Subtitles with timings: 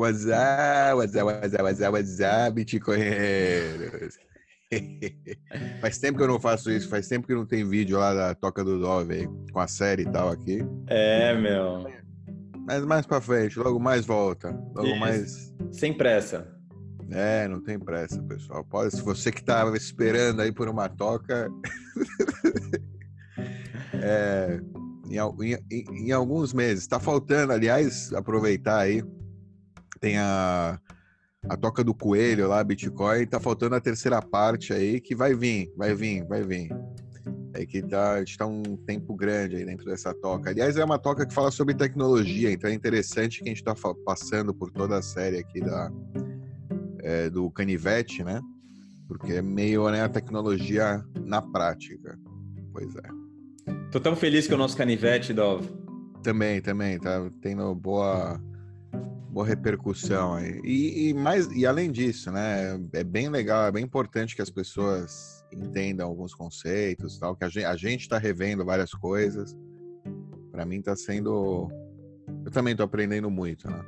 [0.00, 4.14] What's up, what's up, what's up, what's up, what's up, bitcoinheiros?
[5.82, 8.34] faz tempo que eu não faço isso, faz tempo que não tem vídeo lá da
[8.34, 10.60] Toca do Dove com a série e tal aqui.
[10.86, 11.84] É, meu.
[12.66, 14.48] Mas mais pra frente, logo mais volta.
[14.74, 14.98] Logo Isso.
[14.98, 15.54] mais.
[15.70, 16.48] Sem pressa.
[17.10, 18.64] É, não tem pressa, pessoal.
[18.64, 21.50] Pode, se você que tava esperando aí por uma toca.
[24.02, 24.58] é,
[25.10, 26.86] em- em- em alguns meses.
[26.86, 29.04] Tá faltando, aliás, aproveitar aí.
[30.00, 30.80] Tem a,
[31.48, 33.26] a toca do coelho lá, Bitcoin.
[33.26, 36.70] Tá faltando a terceira parte aí, que vai vir, vai vir, vai vir.
[37.52, 40.50] É que tá, a gente tá um tempo grande aí dentro dessa toca.
[40.50, 43.74] Aliás, é uma toca que fala sobre tecnologia, então é interessante que a gente tá
[44.04, 45.90] passando por toda a série aqui da,
[47.00, 48.40] é, do canivete, né?
[49.08, 52.16] Porque é meio né, a tecnologia na prática.
[52.72, 53.20] Pois é.
[53.90, 55.66] Tô tão feliz com o nosso canivete, Dov.
[56.22, 58.40] Também, também, tá tendo boa,
[59.30, 60.60] boa repercussão aí.
[60.64, 62.78] E, e mais, e além disso, né?
[62.92, 67.36] É bem legal, é bem importante que as pessoas entendam alguns conceitos, tal.
[67.36, 69.56] Que a gente, a gente tá revendo várias coisas.
[70.50, 71.68] Para mim tá sendo,
[72.44, 73.84] eu também tô aprendendo muito, né?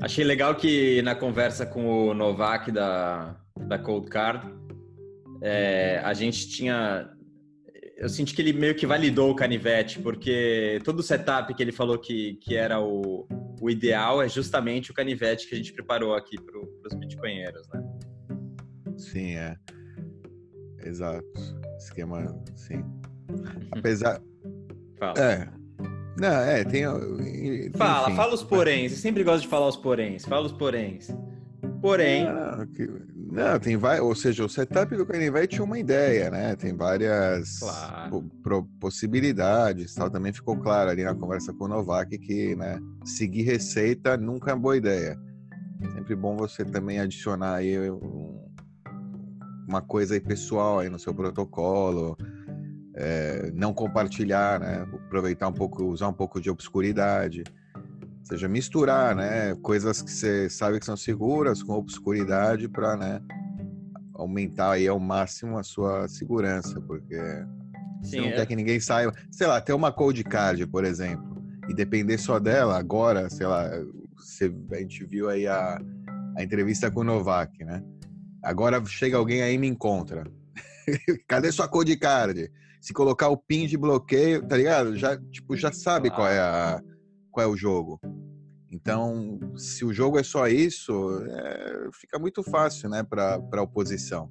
[0.00, 4.46] Achei legal que na conversa com o Novak da, da Cold Card,
[5.42, 7.10] é, a gente tinha.
[7.98, 11.72] Eu senti que ele meio que validou o canivete, porque todo o setup que ele
[11.72, 13.26] falou que, que era o,
[13.60, 17.82] o ideal é justamente o canivete que a gente preparou aqui para os bitcoinheiros, né?
[18.96, 19.56] Sim, é.
[20.84, 21.24] Exato.
[21.76, 22.84] Esquema, sim.
[23.72, 24.22] Apesar,
[24.98, 25.18] Fala.
[25.18, 25.48] É.
[26.18, 26.82] Não, é, tem.
[26.82, 27.70] enfim.
[27.76, 28.92] Fala, fala os poréns.
[28.92, 30.24] Eu sempre gosto de falar os poréns.
[30.24, 31.08] Fala os poréns.
[31.80, 32.90] Porém, Não, que-
[33.38, 36.56] não, tem vai, ou seja, o setup do canivete tinha uma ideia, né?
[36.56, 38.28] Tem várias Claro.
[38.42, 40.10] po- possibilidades, tal.
[40.10, 44.56] Também ficou claro ali na conversa com o Novak que, né, seguir receita nunca é
[44.56, 45.16] boa ideia.
[45.94, 48.36] Sempre bom você também adicionar aí um-
[49.68, 52.16] uma coisa aí pessoal aí no seu protocolo,
[52.94, 54.84] é, não compartilhar, né?
[55.06, 57.44] Aproveitar um pouco, usar um pouco de obscuridade.
[58.24, 59.54] Seja, misturar, né?
[59.62, 63.20] Coisas que você sabe que são seguras com obscuridade para, né?
[64.14, 67.16] Aumentar aí ao máximo a sua segurança, porque
[68.02, 69.14] você sim, não é- quer que ninguém saiba.
[69.30, 73.70] Sei lá, ter uma cold card, por exemplo, e depender só dela, agora, sei lá,
[74.16, 75.80] você, a gente viu aí a,
[76.36, 77.82] a entrevista com o Novak, né?
[78.42, 80.24] Agora chega alguém aí e me encontra.
[81.28, 82.50] Cadê sua cold card?
[82.80, 84.96] Se colocar o pin de bloqueio, tá ligado?
[84.96, 86.80] Já, tipo, já sabe qual é, a,
[87.38, 88.00] qual é o jogo.
[88.70, 94.28] Então, se o jogo é só isso, é, fica muito fácil, né, para a oposição.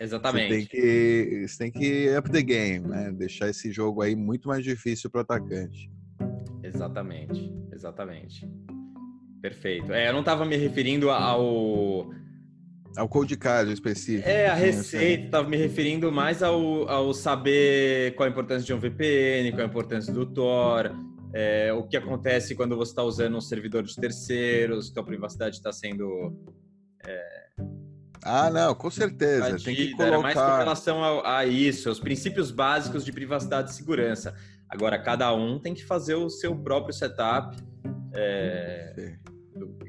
[0.00, 0.48] exatamente.
[0.50, 3.12] Você tem que, você tem que up the game, né?
[3.12, 5.88] Deixar esse jogo aí muito mais difícil para o atacante.
[6.64, 8.44] Exatamente, exatamente.
[9.40, 9.92] Perfeito.
[9.92, 12.10] É, eu não estava me referindo ao.
[12.96, 14.28] Ao code card específico.
[14.28, 14.66] É, a sei.
[14.66, 19.62] receita, estava me referindo mais ao, ao saber qual a importância de um VPN, qual
[19.62, 20.90] a importância do Tor,
[21.32, 25.72] é, o que acontece quando você está usando um servidor de terceiros, tua privacidade está
[25.72, 26.36] sendo
[28.22, 29.56] Ah, não, com certeza.
[29.64, 30.04] Tem que invadida.
[30.04, 30.58] Era mais com colocar.
[30.58, 34.34] relação a, a isso, aos princípios básicos de privacidade e segurança.
[34.68, 37.56] Agora, cada um tem que fazer o seu próprio setup.
[38.12, 39.16] é,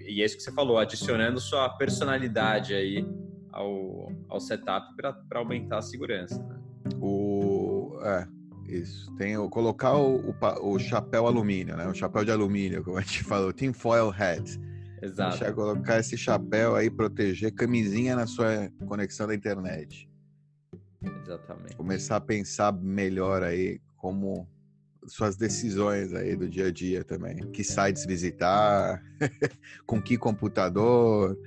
[0.08, 3.06] e é isso que você falou, adicionando sua personalidade aí
[3.52, 6.42] ao, ao setup para aumentar a segurança.
[6.42, 6.60] né?
[7.00, 8.00] O.
[8.04, 8.28] É,
[8.70, 9.12] isso.
[9.16, 11.88] Tem o colocar o, o, chapéu alumínio, né?
[11.88, 14.60] O chapéu de alumínio, como a gente falou, tinfoil hat.
[15.02, 15.38] Exato.
[15.38, 20.10] Deixar colocar esse chapéu aí, proteger, camisinha na sua conexão da internet.
[21.24, 21.76] Exatamente.
[21.76, 24.48] Começar a pensar melhor aí como
[25.08, 27.38] suas decisões aí do dia a dia também.
[27.52, 29.02] Que sites visitar,
[29.86, 31.38] com que computador,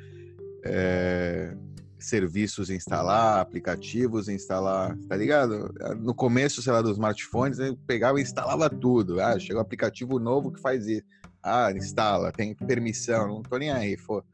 [0.64, 1.54] é,
[2.02, 5.72] serviços instalar, aplicativos instalar, tá ligado?
[6.00, 9.20] No começo, sei lá, dos smartphones, eu pegava e instalava tudo.
[9.20, 11.04] Ah, chegou um aplicativo novo que faz isso.
[11.42, 14.24] Ah, instala, tem permissão, não tô nem aí, for.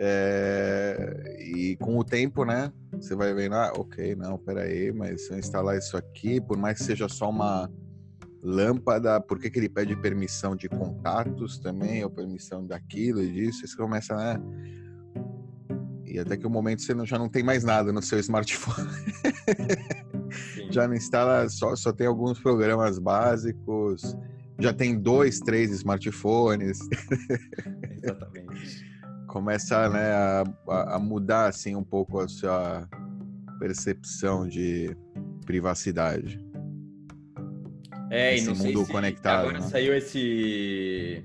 [0.00, 2.72] É, e com o tempo, né?
[2.92, 6.78] Você vai vendo, ah, ok, não, peraí, mas se eu instalar isso aqui, por mais
[6.78, 7.70] que seja só uma
[8.42, 13.60] lâmpada, por que, que ele pede permissão de contatos também, ou permissão daquilo e disso?
[13.62, 14.40] Aí Você começa, né?
[16.10, 18.88] E até que o momento você não- já não tem mais nada no seu smartphone.
[20.70, 24.14] Já não instala, só, só tem alguns programas básicos,
[24.60, 26.78] já tem dois, três smartphones.
[28.02, 28.84] Exatamente.
[29.26, 32.86] começa né, a, a- mudar assim um pouco a sua
[33.58, 34.94] percepção de
[35.46, 36.38] privacidade.
[38.10, 39.66] É, e Esse não sei mundo se conectado, agora né?
[39.68, 41.24] saiu esse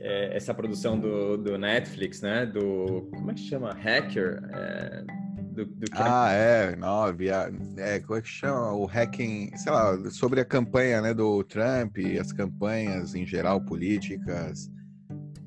[0.00, 2.46] é, essa produção do, do Netflix, né?
[2.46, 3.72] Do como é que chama?
[3.72, 4.42] Hacker.
[4.52, 5.04] É,
[5.52, 8.72] do, do ah, é, não, via, é, como é que chama?
[8.72, 13.60] O hacking, sei lá, sobre a campanha né, do Trump e as campanhas em geral
[13.60, 14.70] políticas,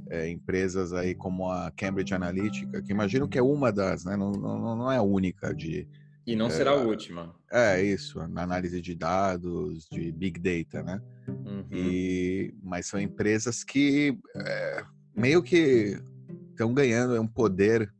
[0.09, 4.15] é, empresas aí como a Cambridge Analytica, que imagino que é uma das, né?
[4.15, 5.87] Não, não, não é a única de.
[6.25, 7.33] E não é, será a última.
[7.53, 10.99] É, isso, análise de dados, de Big Data, né?
[11.27, 11.67] Uhum.
[11.71, 14.83] E, mas são empresas que é,
[15.15, 16.01] meio que
[16.49, 17.93] estão ganhando um poder,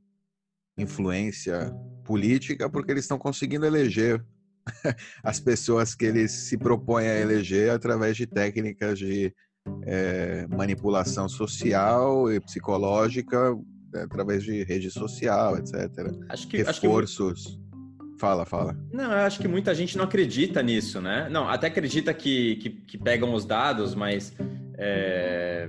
[0.76, 1.72] influência
[2.04, 4.26] política, porque eles estão conseguindo eleger
[5.24, 9.32] as pessoas que eles se propõem a eleger através de técnicas de
[9.84, 13.56] é, manipulação social e psicológica
[13.94, 16.12] é, através de rede social, etc.
[16.30, 17.46] Acho que reforços.
[17.46, 17.73] Acho que...
[18.20, 18.78] Fala, fala.
[18.92, 21.28] Não, eu acho que muita gente não acredita nisso, né?
[21.30, 24.34] Não, até acredita que, que, que pegam os dados, mas
[24.78, 25.68] é,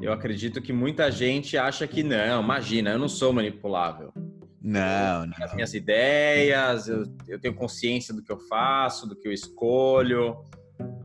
[0.00, 4.12] eu acredito que muita gente acha que não, imagina, eu não sou manipulável.
[4.60, 5.36] Não, não.
[5.40, 10.36] As minhas ideias, eu, eu tenho consciência do que eu faço, do que eu escolho.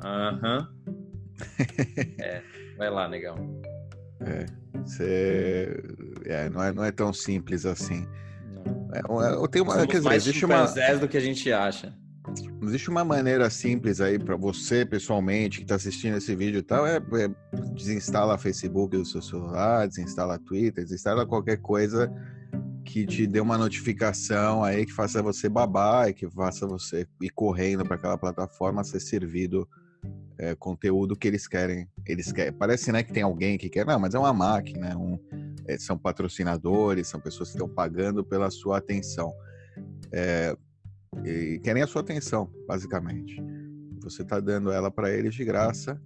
[0.03, 0.67] Aham.
[0.87, 0.95] Uhum.
[2.19, 2.41] é,
[2.77, 3.61] vai lá, negão.
[4.21, 4.45] É,
[4.83, 5.83] você,
[6.25, 8.07] é, não, é, não é tão simples assim.
[8.93, 10.65] É, eu tenho uma, quer dizer, mais existe uma
[10.99, 11.93] do que a gente acha.
[12.63, 16.85] Existe uma maneira simples aí para você, pessoalmente, que está assistindo esse vídeo e tal,
[16.85, 17.29] é, é
[17.73, 22.11] desinstala Facebook do seu celular, desinstala Twitter, desinstala qualquer coisa
[22.85, 27.29] que te dê uma notificação aí que faça você babar e que faça você ir
[27.29, 29.67] correndo para aquela plataforma ser servido
[30.37, 31.87] é, conteúdo que eles querem.
[32.05, 32.51] Eles querem.
[32.51, 35.40] Parece né, que tem alguém que quer, não, mas é uma máquina, um, é,
[35.77, 39.33] são patrocinadores, são pessoas que estão pagando pela sua atenção.
[40.11, 40.55] É,
[41.25, 43.41] e querem a sua atenção, basicamente.
[44.01, 46.01] Você está dando ela para eles de graça,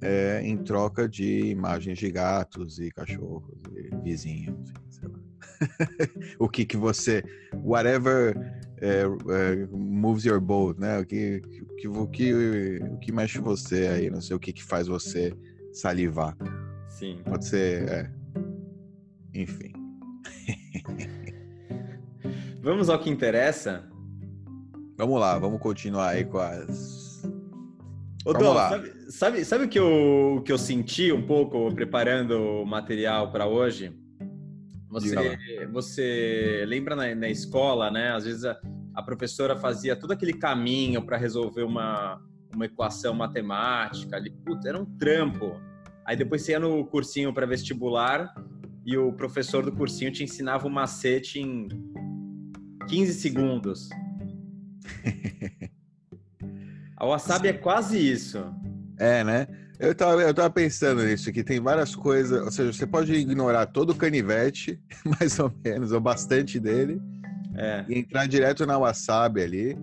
[0.00, 5.18] é, em troca de imagens de gatos e cachorros e vizinhos, sei lá.
[6.38, 7.22] o que que você,
[7.54, 8.36] whatever
[8.80, 10.98] é, é, moves your boat, né?
[10.98, 11.40] O que,
[11.78, 12.34] que, o que,
[12.82, 15.32] o que mexe você aí, não sei o que que faz você
[15.72, 16.36] salivar.
[16.88, 17.20] Sim.
[17.24, 18.12] Pode ser, é.
[19.42, 19.72] Enfim.
[22.62, 23.88] vamos ao que interessa?
[24.96, 27.22] Vamos lá, vamos continuar aí com as.
[28.24, 32.66] Ô, Dom, sabe, sabe, sabe o que eu, que eu senti um pouco preparando o
[32.66, 33.94] material para hoje?
[34.90, 38.12] Você, você lembra na, na, escola, né?
[38.12, 38.58] Às vezes a,
[38.94, 42.20] a professora fazia todo aquele caminho para resolver uma,
[42.54, 44.16] uma equação matemática.
[44.16, 45.60] Ali, puta, era um trampo.
[46.04, 48.32] Aí depois você ia no cursinho para vestibular
[48.86, 51.66] e o professor do cursinho te ensinava o macete em
[52.88, 53.88] 15 segundos.
[56.96, 58.38] A Wasabi é quase isso.
[58.96, 59.48] É, né?
[59.78, 63.66] Eu tava, eu tava pensando nisso, que tem várias coisas, ou seja, você pode ignorar
[63.66, 66.98] todo o canivete, mais ou menos, ou bastante dele,
[67.56, 67.84] é.
[67.88, 69.78] e entrar direto na wasabi ali.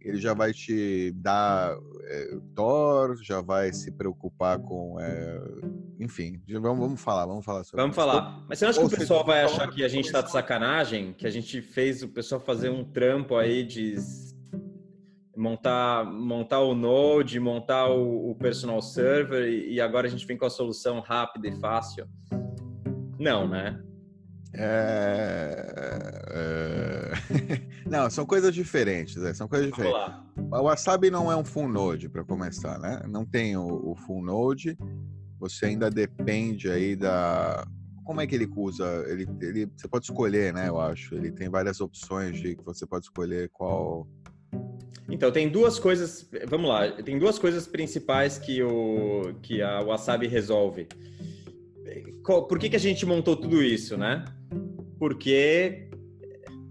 [0.00, 5.00] Ele já vai te dar é, Thor, já vai se preocupar com.
[5.00, 5.40] É,
[5.98, 8.06] enfim, vamos, vamos falar, vamos falar sobre Vamos isso.
[8.06, 8.44] falar.
[8.48, 11.12] Mas você acha que o pessoal vai achar que a gente tá de sacanagem?
[11.12, 13.96] Que a gente fez o pessoal fazer um trampo aí de
[15.36, 20.36] montar, montar o Node, montar o, o personal server e, e, agora a gente vem
[20.36, 22.06] com a solução rápida e fácil.
[23.18, 23.82] Não, né?
[24.54, 25.66] É...
[26.30, 27.66] é...
[27.88, 29.34] não, são coisas diferentes, né?
[29.34, 29.96] são coisas diferentes.
[30.50, 33.02] O Wasabi não é um full node para começar, né?
[33.08, 34.76] Não tem o, o full node.
[35.38, 37.66] Você ainda depende aí da
[38.04, 39.04] como é que ele usa?
[39.08, 40.68] Ele, ele, você pode escolher, né?
[40.68, 41.16] Eu acho.
[41.16, 44.06] Ele tem várias opções de que você pode escolher qual
[45.08, 50.26] então, tem duas coisas, vamos lá, tem duas coisas principais que, o, que a Wasabi
[50.26, 50.88] resolve.
[52.24, 54.24] Por que, que a gente montou tudo isso, né?
[54.98, 55.88] Porque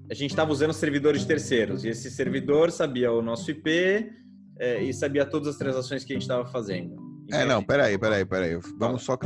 [0.10, 4.12] a gente estava usando servidores terceiros e esse servidor sabia o nosso IP
[4.60, 7.05] é, e sabia todas as transações que a gente estava fazendo.
[7.32, 8.60] É, não, peraí, peraí, peraí.
[8.77, 9.17] Vamos só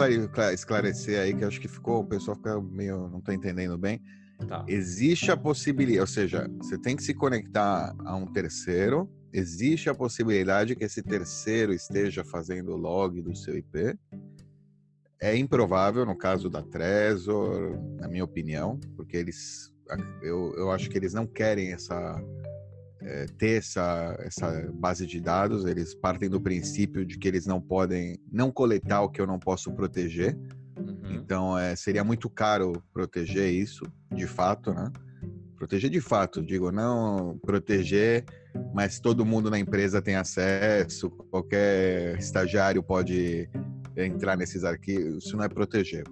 [0.54, 4.02] esclarecer aí, que acho que ficou, o pessoal fica meio, não está entendendo bem.
[4.48, 4.64] Tá.
[4.68, 9.96] Existe a possibilidade, ou seja, você tem que se conectar a um terceiro, existe a
[9.96, 13.98] possibilidade que esse terceiro esteja fazendo o log do seu IP.
[15.22, 19.74] É improvável no caso da Trezor, na minha opinião, porque eles,
[20.22, 22.16] eu, eu acho que eles não querem essa
[23.02, 27.62] é, ter essa, essa base de dados, eles partem do princípio de que eles não
[27.62, 30.38] podem não coletar o que eu não posso proteger.
[30.78, 31.14] Uhum.
[31.14, 34.92] Então, é, seria muito caro proteger isso, de fato, né?
[35.56, 38.24] Proteger de fato, digo, não proteger,
[38.74, 43.50] mas todo mundo na empresa tem acesso, qualquer estagiário pode
[44.06, 46.04] entrar nesses arquivos, isso não é proteger.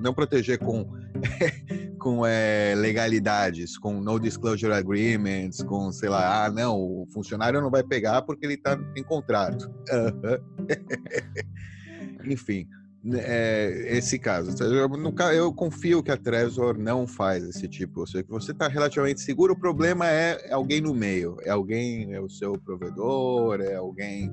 [0.00, 0.86] Não proteger com,
[1.98, 7.70] com é, legalidades, com no disclosure agreements, com, sei lá, ah, não, o funcionário não
[7.70, 9.70] vai pegar porque ele está em contrato.
[12.26, 12.66] Enfim,
[13.12, 14.50] é, esse caso.
[14.64, 14.88] Eu,
[15.32, 18.00] eu confio que a Trezor não faz esse tipo.
[18.00, 21.36] Ou seja, que você está relativamente seguro, o problema é alguém no meio.
[21.42, 24.32] É alguém, é o seu provedor, é alguém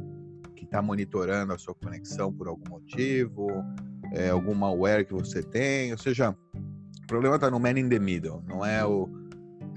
[0.72, 3.50] está monitorando a sua conexão por algum motivo,
[4.13, 8.00] é algum malware que você tem, ou seja, o problema está no man in the
[8.00, 9.10] middle, não é o,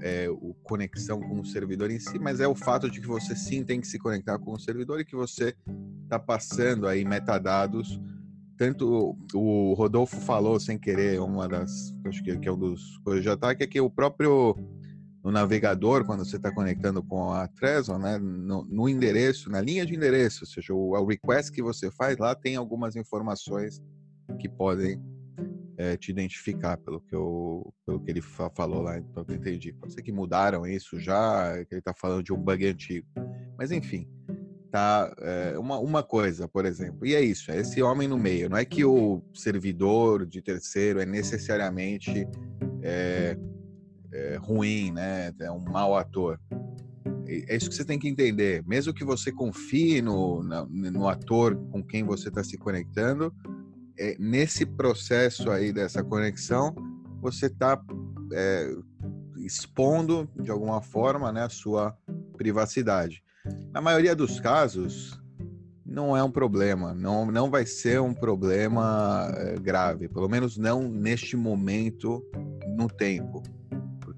[0.01, 3.35] é o conexão com o servidor em si, mas é o fato de que você
[3.35, 5.53] sim tem que se conectar com o servidor e que você
[6.03, 8.01] está passando aí metadados.
[8.57, 13.29] Tanto o Rodolfo falou sem querer, uma das, acho que, é um dos coisas de
[13.29, 14.55] ataque, é que o próprio
[15.25, 19.83] no navegador, quando você está conectando com a Trezor, né, no, no, endereço, na linha
[19.83, 23.81] de endereço, ou seja, o, o, request que você faz lá tem algumas informações
[24.39, 25.01] que podem
[25.79, 29.35] é, te identificar, pelo que, eu, pelo que ele fa falou lá, pelo que eu
[29.35, 29.73] entendi.
[29.73, 33.07] Pode ser que mudaram isso já, que ele está falando de um bug antigo.
[33.57, 34.07] Mas, enfim,
[34.71, 38.47] tá é, uma, uma coisa, por exemplo, e é isso, é esse homem no meio.
[38.47, 42.27] Não é que o servidor de terceiro é necessariamente...
[42.83, 43.35] É,
[44.15, 45.33] é, ruim, né?
[45.39, 46.39] É um mau ator.
[47.27, 48.63] É isso que você tem que entender.
[48.65, 53.33] Mesmo que você confie no, no ator com quem você está se conectando,
[53.99, 56.73] é, nesse processo aí dessa conexão,
[57.21, 57.81] você está
[58.31, 58.73] é,
[59.37, 61.97] expondo de alguma forma né, a sua
[62.37, 63.23] privacidade.
[63.71, 65.19] Na maioria dos casos,
[65.85, 70.87] não é um problema, não, não vai ser um problema é, grave, pelo menos não
[70.89, 72.23] neste momento
[72.75, 73.43] no tempo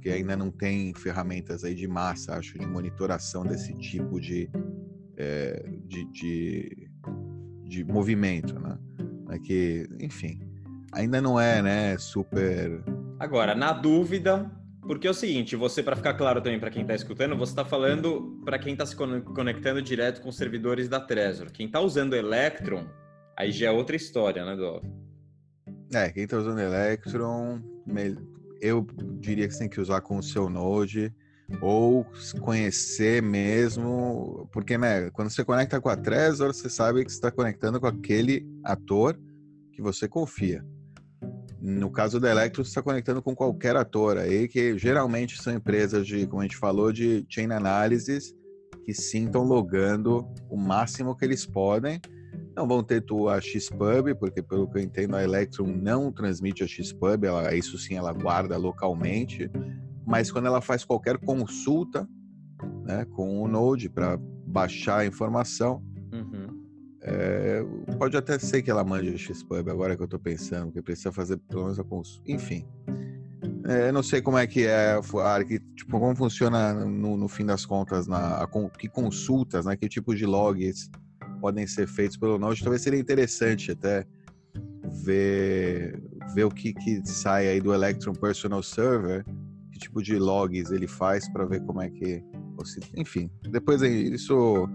[0.08, 4.50] porque ainda não tem ferramentas aí de massa, acho, de monitoração desse tipo de,
[5.18, 6.90] é, de, de,
[7.66, 8.78] de, movimento, né?
[9.32, 10.40] É que, enfim,
[10.94, 12.82] ainda não é, né, super...
[13.20, 14.50] Agora, na dúvida,
[14.82, 17.66] porque é o seguinte, você, para ficar claro também para quem está escutando, você está
[17.66, 21.52] falando para quem está se conectando direto com os servidores da Trezor.
[21.52, 22.88] Quem está usando Electron,
[23.36, 24.86] aí já é outra história, né, Dov?
[25.94, 27.62] É, quem está usando Electron,
[28.62, 28.86] eu
[29.20, 31.14] diria que você tem que usar com o seu Node
[31.62, 32.06] ou
[32.42, 37.80] conhecer mesmo, porque né, quando você conecta com a Trezor, você sabe que está conectando
[37.80, 39.18] com aquele ator
[39.72, 40.66] que você confia.
[41.62, 46.06] No caso da Electro, você está conectando com qualquer ator aí, que geralmente são empresas
[46.06, 48.34] de, como a gente falou, de chain analysis,
[48.86, 52.00] que sim estão logando o máximo que eles podem
[52.58, 56.68] não vão ter a XPub, porque pelo que eu entendo a Electron não transmite a
[56.68, 59.50] XPub, ela, isso sim ela guarda localmente,
[60.06, 62.10] mas quando ela faz qualquer consulta
[62.84, 66.66] né, com o Node para baixar a informação, uhum.
[67.04, 67.64] é,
[68.00, 71.12] pode até ser que ela mande a XPub, agora que eu estou pensando, que precisa
[71.12, 72.32] fazer pelo menos a consulta.
[72.32, 72.68] Enfim,
[73.66, 75.44] é, não sei como é que é a,
[75.76, 78.48] tipo, como funciona no, no fim das contas, na, a,
[78.80, 80.90] que consultas, né, que tipo de logs
[81.48, 82.62] podem ser feitos pelo Node.
[82.62, 84.06] Talvez seria interessante até
[85.06, 85.98] ver,
[86.36, 89.24] ver o que, que sai aí do Electron Personal Server,
[89.72, 92.22] que tipo de logs ele faz para ver como é que.
[92.98, 94.68] Enfim, depois isso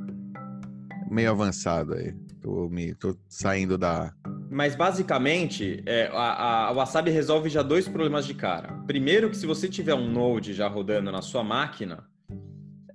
[1.11, 2.15] meio avançado aí.
[2.41, 4.15] Tô, me, tô saindo da.
[4.51, 8.73] Mas basicamente, é, a, a Wasabi resolve já dois problemas de cara.
[8.87, 12.05] Primeiro, que se você tiver um Node já rodando na sua máquina,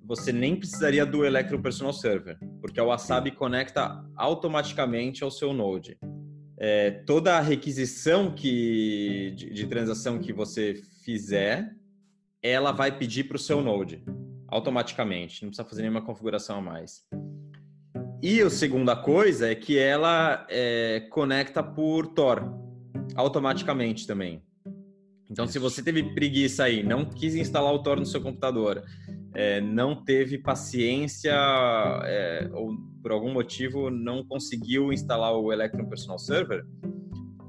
[0.07, 5.97] você nem precisaria do Electron Personal Server, porque a Wasabi conecta automaticamente ao seu Node.
[6.57, 11.69] É, toda a requisição que, de, de, transação que você fizer,
[12.41, 14.03] ela vai pedir para o seu Node
[14.47, 17.03] automaticamente, não precisa fazer nenhuma configuração a mais.
[18.23, 22.43] E a segunda coisa é que ela é, conecta por Tor
[23.13, 24.41] automaticamente também.
[25.29, 28.83] Então, se você teve preguiça aí, não quis instalar o Tor no seu computador,
[29.37, 31.31] é, não teve paciência
[32.05, 36.65] é, ou por algum motivo não conseguiu instalar o Electron Personal Server,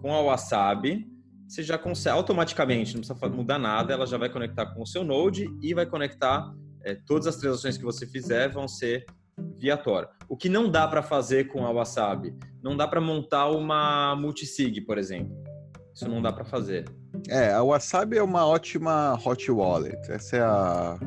[0.03, 1.09] com a Wasabi
[1.49, 5.03] você já consegue automaticamente, não precisa mudar nada, ela já vai conectar com o seu
[5.03, 6.55] Node e vai conectar
[6.85, 9.07] é, todas as transações que você fizer vão ser
[9.57, 10.11] via Tor.
[10.29, 12.37] O que não dá para fazer com a Wasabi?
[12.63, 15.35] Não dá para montar uma multisig, por exemplo.
[15.95, 16.85] Isso não dá para fazer.
[17.31, 19.99] É, a Wasabi é uma ótima hot wallet.
[20.11, 20.99] Essa é a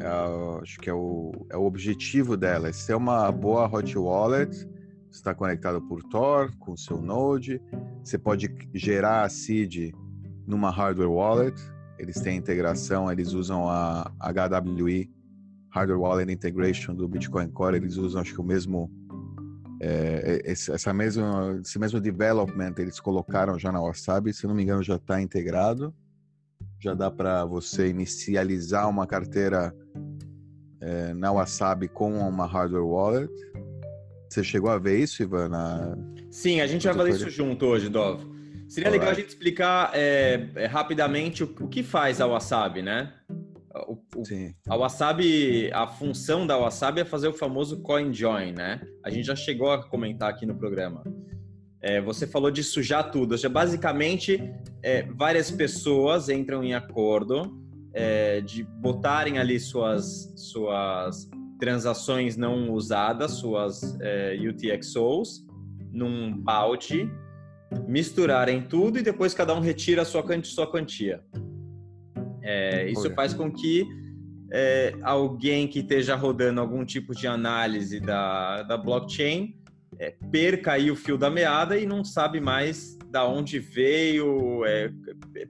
[0.00, 4.68] é, acho que é o, é o objetivo dela, é ser uma boa hot wallet,
[5.10, 7.60] está conectado por Tor com seu Node,
[8.02, 9.92] você pode gerar a seed
[10.46, 11.54] numa hardware wallet,
[11.98, 15.10] eles têm integração, eles usam a HWI,
[15.70, 18.90] Hardware Wallet Integration do Bitcoin Core, eles usam acho que o mesmo
[19.80, 24.62] é, esse, essa mesma, esse mesmo development eles colocaram já na Wasabi, se não me
[24.62, 25.94] engano já está integrado.
[26.78, 29.74] Já dá para você inicializar uma carteira
[30.84, 33.32] é, na Wasabi com uma hardware wallet.
[34.28, 35.48] Você chegou a ver isso, Ivan?
[35.48, 35.96] Na...
[36.30, 38.22] Sim, a gente vai fazer isso junto hoje, Dov.
[38.68, 43.12] Seria legal a gente explicar é, é, rapidamente o, o, que faz a Wasabi, né?
[43.86, 44.54] O, o, Sim.
[44.68, 48.80] A Wasabi, a função da Wasabi é fazer o famoso coin join, né?
[49.04, 51.04] A gente já chegou a comentar aqui no programa.
[51.80, 53.32] É, você falou de sujar tudo.
[53.32, 54.42] Ou seja, basicamente,
[54.82, 57.63] é, várias pessoas entram em acordo
[57.94, 65.46] é, de botarem ali suas, suas transações não usadas, suas é, UTXOs,
[65.92, 67.08] num balde,
[67.86, 71.22] misturarem tudo e depois cada um retira a sua, sua quantia.
[72.42, 73.86] É, isso faz com que
[74.52, 79.56] é, alguém que esteja rodando algum tipo de análise da, da blockchain
[79.98, 84.90] é, perca aí o fio da meada e não sabe mais da onde veio, é,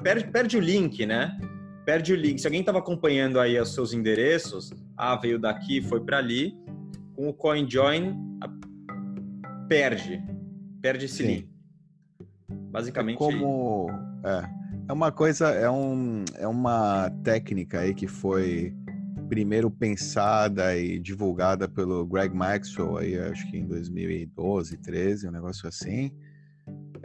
[0.02, 1.36] perde, perde o link, né?
[1.84, 2.38] Perde o link.
[2.38, 6.56] Se alguém estava acompanhando aí os seus endereços, ah, veio daqui, foi para ali,
[7.14, 8.16] com o CoinJoin
[9.68, 10.22] perde,
[10.80, 11.26] perde esse Sim.
[11.26, 11.48] link.
[12.70, 13.16] Basicamente.
[13.16, 13.86] É como
[14.24, 18.74] é é uma coisa, é, um, é uma técnica aí que foi
[19.28, 25.66] primeiro pensada e divulgada pelo Greg Maxwell aí, acho que em 2012, 13, um negócio
[25.66, 26.12] assim.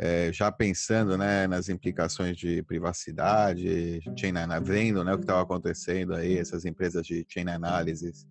[0.02, 4.32] É, já pensando né, nas implicações de privacidade, chain
[4.64, 8.26] vendo né, o que estava acontecendo aí, essas empresas de chain analysis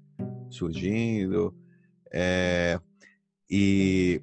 [0.48, 1.54] surgindo.
[2.10, 2.80] É,
[3.50, 4.22] e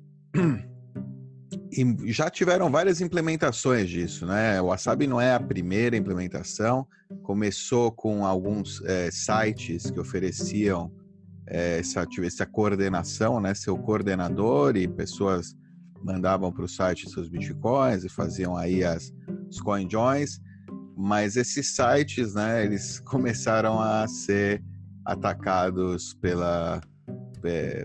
[1.72, 4.62] e já tiveram várias implementações disso, né?
[4.62, 6.88] O Wasabi não é a primeira implementação,
[7.22, 10.92] começou com alguns é, sites que ofereciam
[11.46, 13.54] essa, essa coordenação, né?
[13.54, 15.56] Seu coordenador e pessoas
[16.04, 19.14] mandavam para o site seus bitcoins e faziam aí as,
[19.50, 20.40] os coin joins,
[20.96, 22.64] mas esses sites, né?
[22.66, 24.64] Eles começaram a ser
[25.04, 26.82] atacados pela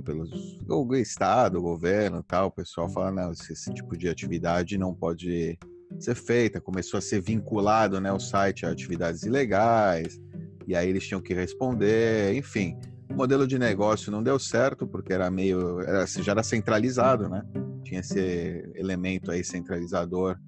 [0.02, 4.78] pelos o estado, o governo, tal, o pessoal fala não, esse, esse, tipo de atividade
[4.78, 5.58] não pode
[5.98, 6.62] ser feita.
[6.62, 10.18] Começou a ser vinculado, né, o site a atividades ilegais.
[10.66, 12.78] E aí eles tinham que responder, enfim.
[13.10, 17.28] O modelo de negócio não deu certo porque era meio, era, assim, já era centralizado,
[17.28, 17.42] né?
[17.90, 20.38] Tinha esse elemento aí centralizador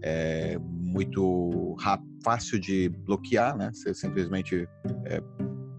[0.00, 1.76] é, muito
[2.22, 3.72] fácil de bloquear, né?
[3.72, 4.68] Você simplesmente
[5.04, 5.20] é,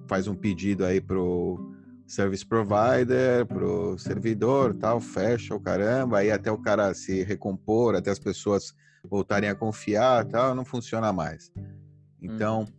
[0.06, 1.74] faz um pedido aí pro
[2.06, 8.12] service provider, pro servidor, tal, fecha o caramba, aí até o cara se recompor, até
[8.12, 8.76] as pessoas
[9.10, 11.50] voltarem a confiar, tal, não funciona mais.
[12.22, 12.77] Então, hum.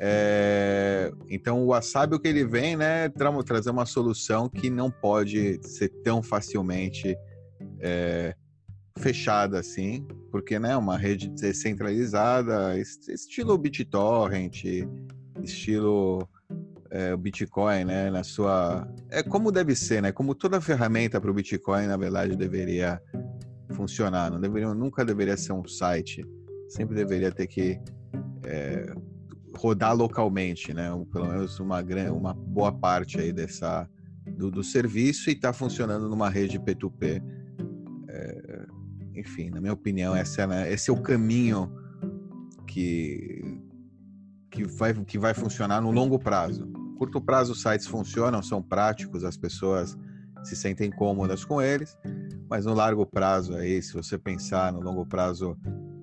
[0.00, 4.90] É, então o Wasabi o que ele vem, né, tra trazer uma solução que não
[4.90, 7.16] pode ser tão facilmente
[7.80, 8.34] é,
[8.98, 14.64] fechada assim, porque né, uma rede descentralizada, estilo BitTorrent,
[15.42, 16.28] estilo
[16.90, 20.12] é, Bitcoin, né, na sua é como deve ser, né?
[20.12, 23.00] Como toda ferramenta para o Bitcoin, na verdade, deveria
[23.70, 24.30] funcionar.
[24.30, 26.24] Não deveria, nunca deveria ser um site.
[26.68, 27.80] Sempre deveria ter que
[28.44, 28.92] é,
[29.58, 30.88] rodar localmente, né?
[31.12, 33.88] Pelo menos uma grande, uma boa parte aí dessa
[34.36, 37.22] do, do serviço e está funcionando numa rede P2P.
[38.08, 38.66] É,
[39.14, 41.72] enfim, na minha opinião, essa é, né, esse é o caminho
[42.66, 43.60] que
[44.50, 46.68] que vai, que vai funcionar no longo prazo
[46.98, 49.96] curto prazo os sites funcionam, são práticos, as pessoas
[50.42, 51.96] se sentem cômodas com eles,
[52.50, 55.56] mas no largo prazo aí, se você pensar no longo prazo,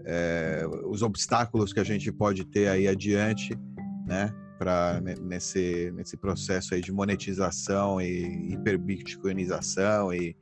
[0.05, 3.57] é, os obstáculos que a gente pode ter aí adiante,
[4.05, 10.35] né, para nesse nesse processo aí de monetização e hiperbitcoinização e,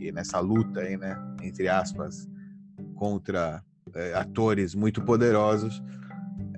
[0.00, 2.28] e nessa luta aí, né, entre aspas,
[2.96, 3.62] contra
[3.94, 5.82] é, atores muito poderosos,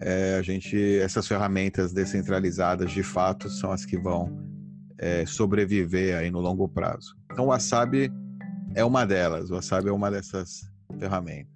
[0.01, 4.47] é, a gente essas ferramentas descentralizadas de fato são as que vão
[4.99, 7.17] é, sobreviver aí no longo prazo.
[7.33, 8.11] Então o Wasabi
[8.75, 11.56] é uma delas, o Wasabi é uma dessas ferramentas.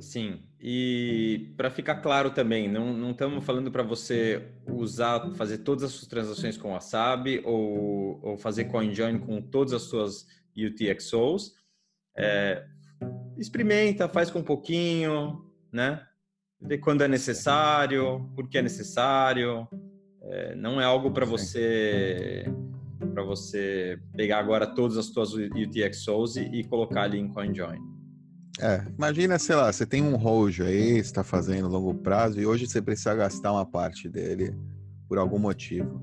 [0.00, 5.92] Sim, e para ficar claro também, não estamos falando para você usar, fazer todas as
[5.92, 11.54] suas transações com Wasabi ou, ou fazer CoinJoin com todas as suas UTXOs.
[12.16, 12.64] É,
[13.36, 16.06] experimenta, faz com um pouquinho, né?
[16.60, 19.66] ver quando é necessário, por que é necessário.
[20.22, 22.44] É, não é algo para você
[23.14, 27.89] para você pegar agora todas as suas UTXOs e, e colocar ali em CoinJoin.
[28.62, 32.66] É, imagina, sei lá, você tem um hold aí, está fazendo longo prazo e hoje
[32.66, 34.54] você precisa gastar uma parte dele
[35.08, 35.98] por algum motivo.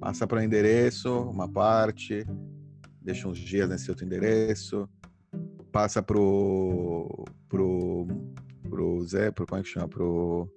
[0.00, 2.26] Passa para o endereço, uma parte,
[3.02, 4.88] deixa uns dias nesse outro endereço,
[5.70, 8.06] passa pro pro
[8.70, 10.48] pro Zé, pro como é que chama, pro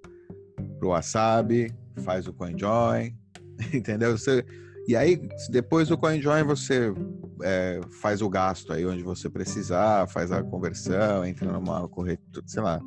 [0.78, 3.14] pro Wasabi, faz o CoinJoin,
[3.70, 4.16] entendeu?
[4.16, 4.46] Você,
[4.88, 6.90] e aí depois do CoinJoin você
[7.44, 12.62] é, faz o gasto aí onde você precisar, faz a conversão, entra numa corretora, sei
[12.62, 12.80] lá,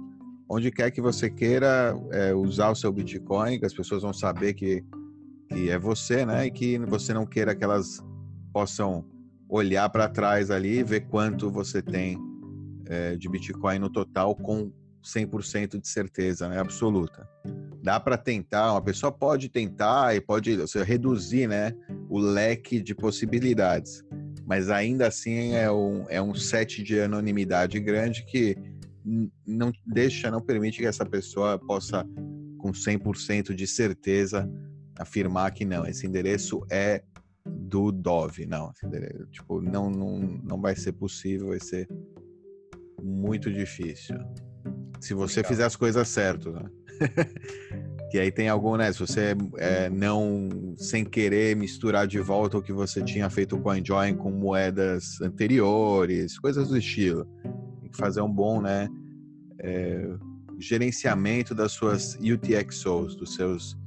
[0.49, 4.55] onde quer que você queira é, usar o seu Bitcoin, que as pessoas vão saber
[4.55, 4.83] que,
[5.47, 6.47] que é você, né?
[6.47, 8.03] E que você não queira que elas
[8.51, 9.05] possam
[9.47, 12.17] olhar para trás ali e ver quanto você tem
[12.87, 14.71] é, de Bitcoin no total com
[15.03, 16.59] 100% de certeza, né?
[16.59, 17.29] Absoluta.
[17.83, 21.73] Dá para tentar, uma pessoa pode tentar e pode seja, reduzir, né?
[22.09, 24.03] O leque de possibilidades.
[24.47, 28.55] Mas ainda assim é um, é um set de anonimidade grande que
[29.45, 32.05] não deixa, não permite que essa pessoa possa,
[32.57, 34.49] com 100% de certeza,
[34.97, 37.03] afirmar que não, esse endereço é
[37.45, 38.45] do Dove.
[38.45, 38.71] Não,
[39.31, 41.85] tipo, não, não, não vai ser possível, vai ser
[43.03, 44.15] muito difícil.
[45.01, 45.49] Se você Legal.
[45.49, 46.69] fizer as coisas certas, né?
[48.09, 48.91] que aí tem algum, né?
[48.91, 53.69] Se você é, não, sem querer, misturar de volta o que você tinha feito com
[53.69, 57.25] a Enjoy com moedas anteriores, coisas do estilo.
[57.81, 58.87] Tem que fazer um bom, né?
[59.59, 60.09] É,
[60.59, 63.77] gerenciamento das suas UTXOs, dos seus,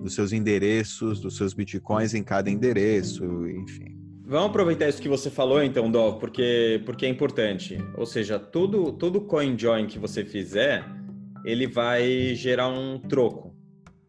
[0.00, 3.96] dos seus endereços, dos seus bitcoins em cada endereço, enfim.
[4.28, 7.78] Vamos aproveitar isso que você falou, então, Dov, porque, porque é importante.
[7.96, 10.84] Ou seja, todo, todo CoinJoin que você fizer,
[11.44, 13.45] ele vai gerar um troco,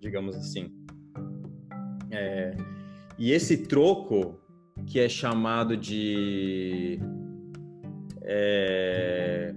[0.08, 0.72] digamos assim.
[2.10, 2.56] É,
[3.18, 4.40] e esse troco,
[4.86, 7.00] que é chamado de
[8.24, 9.54] é,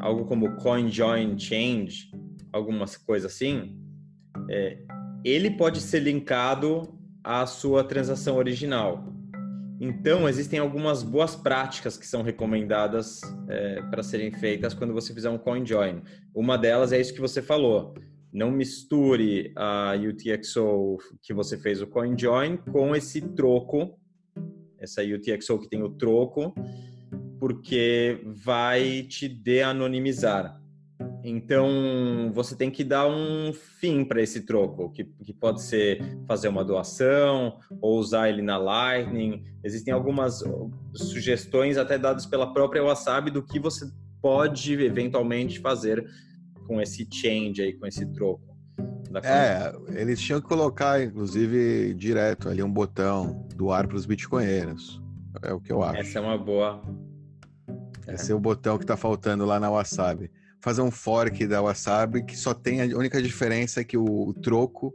[0.00, 2.10] algo como CoinJoin Change,
[2.52, 3.78] algumas coisas assim,
[4.48, 4.78] é,
[5.24, 9.12] ele pode ser linkado à sua transação original.
[9.80, 15.28] Então, existem algumas boas práticas que são recomendadas é, para serem feitas quando você fizer
[15.28, 16.02] um CoinJoin.
[16.32, 17.94] Uma delas é isso que você falou.
[18.32, 23.98] Não misture a UTXO que você fez o CoinJoin com esse troco,
[24.78, 26.54] essa UTXO que tem o troco,
[27.38, 30.58] porque vai te de-anonimizar.
[31.24, 36.48] Então, você tem que dar um fim para esse troco, que, que pode ser fazer
[36.48, 39.44] uma doação ou usar ele na Lightning.
[39.62, 40.42] Existem algumas
[40.94, 43.86] sugestões, até dadas pela própria Wasabi, do que você
[44.20, 46.04] pode eventualmente fazer
[46.72, 48.56] com esse change aí, com esse troco.
[49.22, 55.02] É, eles tinham que colocar, inclusive, direto ali um botão doar para os bitcoinheiros.
[55.42, 56.00] É o que eu acho.
[56.00, 56.82] Essa é uma boa.
[58.08, 60.30] Esse é, é o botão que está faltando lá na Wasabi
[60.62, 64.32] fazer um fork da Wasabi que só tem a única diferença é que o, o
[64.32, 64.94] troco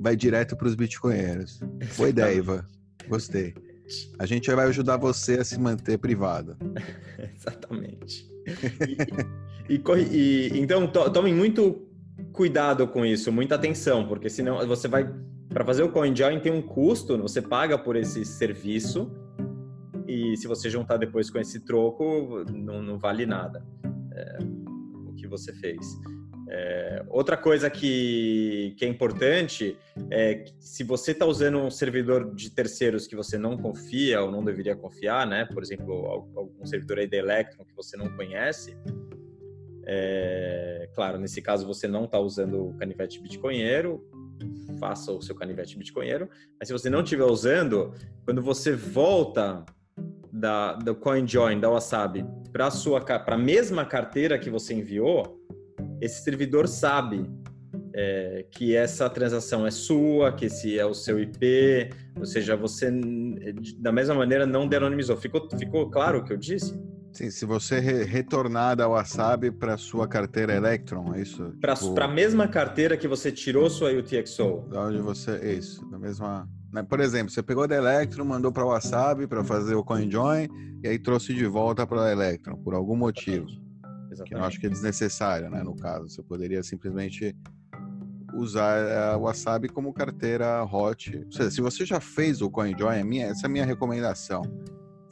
[0.00, 1.60] vai direto para os bitcoinheiros.
[1.96, 2.66] Boa ideia, Iva.
[3.06, 3.54] Gostei.
[4.18, 6.56] A gente vai ajudar você a se manter privado.
[7.36, 8.26] Exatamente.
[9.68, 11.86] E, e, e então to, tomem muito
[12.32, 15.12] cuidado com isso, muita atenção, porque senão você vai
[15.48, 19.12] para fazer o CoinJoin tem um custo, você paga por esse serviço
[20.08, 23.62] e se você juntar depois com esse troco não, não vale nada.
[24.14, 24.38] É,
[25.32, 25.98] você fez.
[26.48, 29.76] É, outra coisa que, que é importante
[30.10, 34.30] é que se você está usando um servidor de terceiros que você não confia ou
[34.30, 35.46] não deveria confiar, né?
[35.46, 38.76] Por exemplo, algum servidor aí da Electron que você não conhece,
[39.86, 44.04] é, claro, nesse caso você não está usando o canivete bitcoinheiro,
[44.78, 49.64] faça o seu canivete bitcoinheiro, mas se você não estiver usando, quando você volta
[50.32, 52.68] da, do CoinJoin, da Wasabi, para
[53.26, 55.40] a mesma carteira que você enviou,
[56.00, 57.30] esse servidor sabe
[57.94, 62.90] é, que essa transação é sua, que esse é o seu IP, ou seja, você
[63.78, 65.16] da mesma maneira não denonimizou.
[65.16, 66.74] Ficou, ficou claro o que eu disse?
[67.12, 71.52] Sim, se você re retornar da Wasabi para sua carteira Electron, é isso?
[71.60, 72.00] Para tipo...
[72.00, 74.66] a mesma carteira que você tirou sua UTXO.
[74.70, 75.36] Da onde você.
[75.56, 76.48] Isso, da mesma.
[76.72, 76.82] Né?
[76.82, 80.48] Por exemplo, você pegou da Electron, mandou para a Wasabi para fazer o CoinJoin
[80.82, 83.46] e aí trouxe de volta para a Electron, por algum motivo.
[84.10, 84.24] Exatamente.
[84.24, 85.62] Que eu acho que é desnecessário, né?
[85.62, 87.36] No caso, você poderia simplesmente
[88.34, 91.14] usar a Wasabi como carteira hot.
[91.26, 94.42] Ou seja, se você já fez o CoinJoin, é minha, essa é a minha recomendação.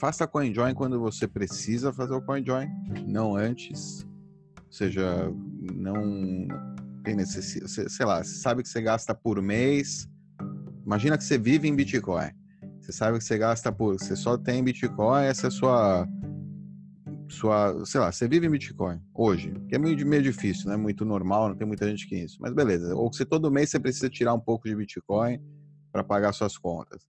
[0.00, 2.68] Faça CoinJoin quando você precisa fazer o CoinJoin,
[3.06, 4.02] não antes.
[4.56, 5.30] Ou seja,
[5.74, 6.48] não
[7.04, 7.92] tem necessidade.
[7.92, 10.08] Sei lá, você sabe que você gasta por mês
[10.90, 12.30] Imagina que você vive em Bitcoin.
[12.80, 13.94] Você sabe que você gasta por.
[13.96, 16.08] Você só tem Bitcoin, essa é a sua.
[17.28, 20.76] Sua, sei lá, você vive em Bitcoin hoje, que é meio, meio difícil, não é
[20.76, 22.92] muito normal, não tem muita gente que isso, mas beleza.
[22.96, 25.40] Ou você todo mês você precisa tirar um pouco de Bitcoin
[25.92, 27.06] para pagar suas contas.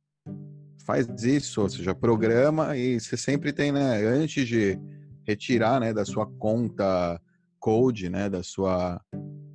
[0.85, 4.79] Faz isso, ou seja, programa e você sempre tem, né, antes de
[5.27, 7.19] retirar, né, da sua conta
[7.59, 8.99] Code, né, da sua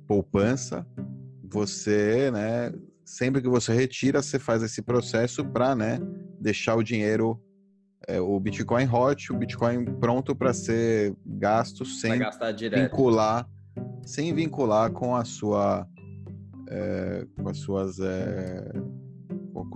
[0.07, 0.87] poupança,
[1.43, 2.71] você, né,
[3.03, 5.99] sempre que você retira, você faz esse processo para, né,
[6.39, 7.41] deixar o dinheiro,
[8.07, 12.19] é, o Bitcoin hot, o Bitcoin pronto para ser gasto sem
[12.73, 13.47] vincular,
[14.05, 15.85] sem vincular com a sua,
[16.69, 18.71] é, com as suas, é,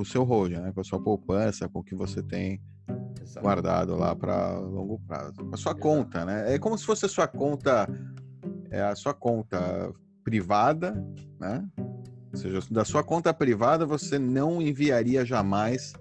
[0.01, 2.59] com o seu hold, né, com a sua poupança, com o que você tem
[3.21, 3.41] Exato.
[3.41, 5.35] guardado lá para longo prazo.
[5.51, 5.79] A sua Exato.
[5.79, 6.55] conta, né?
[6.55, 7.87] É como se fosse a sua conta
[8.71, 10.93] é a sua conta privada,
[11.39, 11.63] né?
[12.33, 15.93] Ou seja, da sua conta privada você não enviaria jamais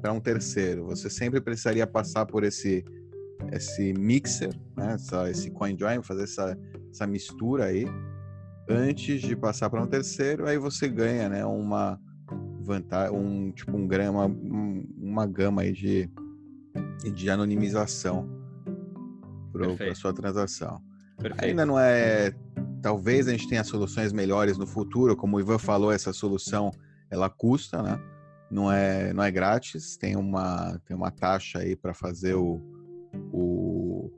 [0.00, 0.84] para um terceiro.
[0.86, 2.84] Você sempre precisaria passar por esse
[3.50, 4.92] esse mixer, né?
[4.92, 6.56] Essa, esse CoinJoin, fazer essa,
[6.92, 7.86] essa mistura aí
[8.68, 10.46] antes de passar para um terceiro.
[10.46, 11.44] Aí você ganha, né?
[11.44, 11.98] Uma
[12.68, 16.08] vantagem, um tipo um grama, um, uma gama aí de
[17.12, 18.28] de anonimização
[19.52, 20.80] para sua transação.
[21.16, 21.44] Perfeito.
[21.44, 22.32] Ainda não é.
[22.80, 26.70] Talvez a gente tenha soluções melhores no futuro, como o Ivan falou, essa solução
[27.10, 28.00] ela custa, né?
[28.50, 32.62] Não é, não é grátis, tem uma, tem uma taxa aí para fazer o,
[33.32, 34.10] o,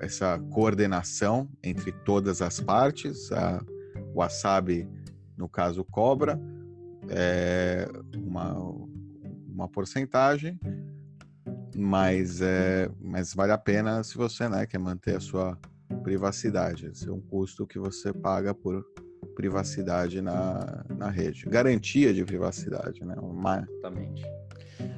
[0.00, 3.30] essa coordenação entre todas as partes.
[3.32, 3.62] A,
[4.12, 4.88] o Wasabi,
[5.36, 6.38] no caso, cobra
[7.10, 8.54] é, uma,
[9.48, 10.58] uma porcentagem,
[11.76, 15.58] mas, é, mas vale a pena se você né, quer manter a sua
[16.02, 16.86] privacidade.
[16.86, 18.84] Esse é um custo que você paga por
[19.34, 21.46] privacidade na, na rede.
[21.46, 23.14] Garantia de privacidade, né?
[23.20, 23.66] Uma...
[23.70, 24.24] Exatamente.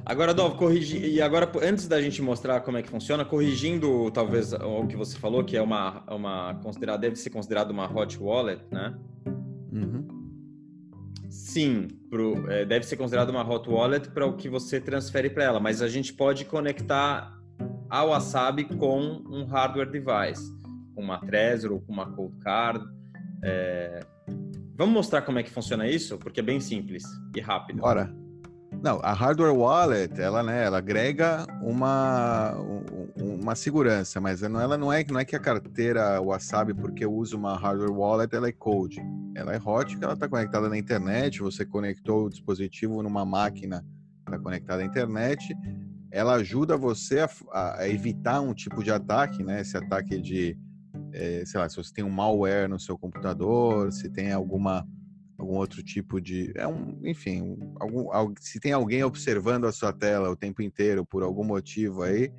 [0.05, 1.05] Agora, Dov, corrigir.
[1.05, 5.17] E agora, antes da gente mostrar como é que funciona, corrigindo talvez o que você
[5.17, 8.97] falou, que é uma, uma considerada, deve ser considerado uma hot wallet, né?
[9.71, 10.07] Uhum.
[11.29, 15.45] Sim, pro, é, deve ser considerado uma hot wallet para o que você transfere para
[15.45, 17.33] ela, mas a gente pode conectar
[17.89, 20.61] a Wasabi com um hardware device
[20.93, 22.85] com uma Trezor ou com uma Cold Card.
[23.43, 23.99] É...
[24.77, 26.17] Vamos mostrar como é que funciona isso?
[26.17, 27.03] Porque é bem simples
[27.35, 27.81] e rápido.
[27.81, 28.13] Bora.
[28.83, 32.55] Não, a hardware wallet, ela, né, ela agrega uma,
[33.15, 37.37] uma segurança, mas ela não é, não é que a carteira Wasabi, porque eu uso
[37.37, 38.99] uma hardware wallet, ela é code.
[39.35, 43.85] Ela é hot, ela está conectada na internet, você conectou o dispositivo numa máquina,
[44.19, 45.55] está conectada à internet,
[46.11, 50.57] ela ajuda você a, a, evitar um tipo de ataque, né, esse ataque de
[51.13, 54.85] é, sei lá, se você tem um malware no seu computador, se tem alguma
[55.37, 58.07] algum outro tipo de, é um, enfim, algum,
[58.39, 62.31] se tem alguém observando a sua tela o tempo inteiro por algum motivo aí,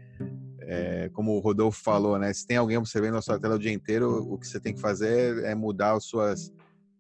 [0.61, 2.33] é, como o Rodolfo falou, né?
[2.33, 4.81] Se tem alguém observando a sua tela o dia inteiro, o que você tem que
[4.81, 6.53] fazer é mudar as suas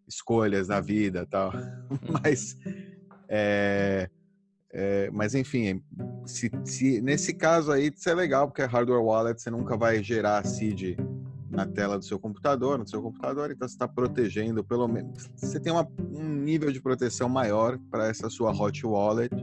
[0.06, 1.52] escolhas na vida, tal.
[2.22, 2.56] mas,
[3.28, 4.08] é,
[4.72, 5.82] é, mas enfim,
[6.26, 10.02] se, se, nesse caso aí, isso é legal porque é hardware wallet, você nunca vai
[10.02, 10.96] gerar seed
[11.50, 15.60] na tela do seu computador, no seu computador, então você está protegendo, pelo menos, você
[15.60, 19.34] tem uma, um nível de proteção maior para essa sua hot wallet,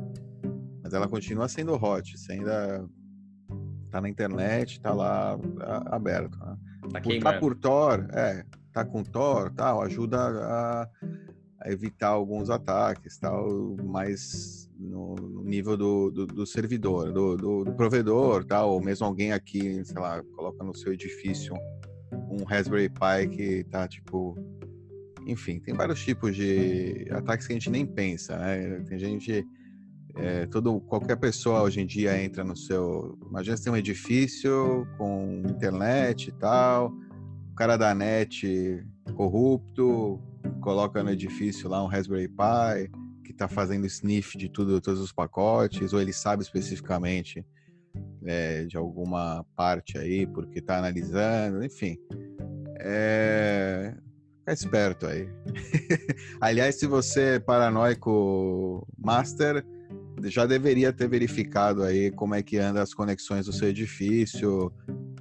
[0.83, 2.83] mas ela continua sendo hot, você ainda
[3.85, 5.37] está na internet, está lá
[5.91, 6.37] aberto.
[6.39, 6.57] Né?
[6.91, 10.89] Tá, por, tá por Tor, é, tá com Tor, tal, ajuda a,
[11.61, 17.63] a evitar alguns ataques, tal, mais no, no nível do, do, do servidor, do, do,
[17.65, 21.53] do, provedor, tal, ou mesmo alguém aqui, sei lá, coloca no seu edifício
[22.29, 24.37] um Raspberry Pi que tá tipo.
[25.25, 28.79] Enfim, tem vários tipos de ataques que a gente nem pensa, né?
[28.87, 29.45] Tem gente.
[30.15, 33.17] É, todo, qualquer pessoa hoje em dia entra no seu.
[33.29, 36.91] Imagina você tem um edifício com internet e tal,
[37.59, 38.81] cara da net
[39.13, 40.17] corrupto
[40.61, 42.89] coloca no edifício lá um Raspberry Pi
[43.21, 47.45] que está fazendo sniff de tudo, todos os pacotes, ou ele sabe especificamente
[48.25, 51.97] é, de alguma parte aí, porque está analisando, enfim.
[52.79, 53.93] É...
[54.37, 55.27] Fica esperto aí.
[56.39, 59.65] Aliás, se você é paranoico master,
[60.23, 64.71] já deveria ter verificado aí como é que anda as conexões do seu edifício,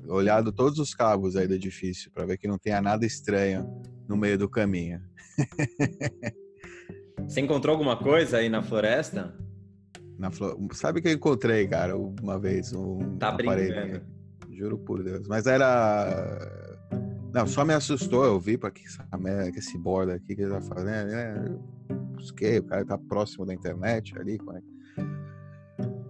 [0.08, 3.66] olhado todos os cabos aí do edifício para ver que não tenha nada estranho
[4.08, 5.00] no meio do caminho.
[7.26, 9.36] Você encontrou alguma coisa aí na floresta?
[10.18, 10.56] Na Flor...
[10.72, 14.02] Sabe que eu encontrei, cara, uma vez um tá aparelho.
[14.50, 15.28] Juro por Deus.
[15.28, 16.88] Mas era.
[17.32, 18.24] Não, só me assustou.
[18.24, 21.10] Eu vi para que, que esse borda aqui que ele tá fazendo.
[21.10, 21.58] Né?
[22.14, 24.38] Busquei, o cara tá próximo da internet ali.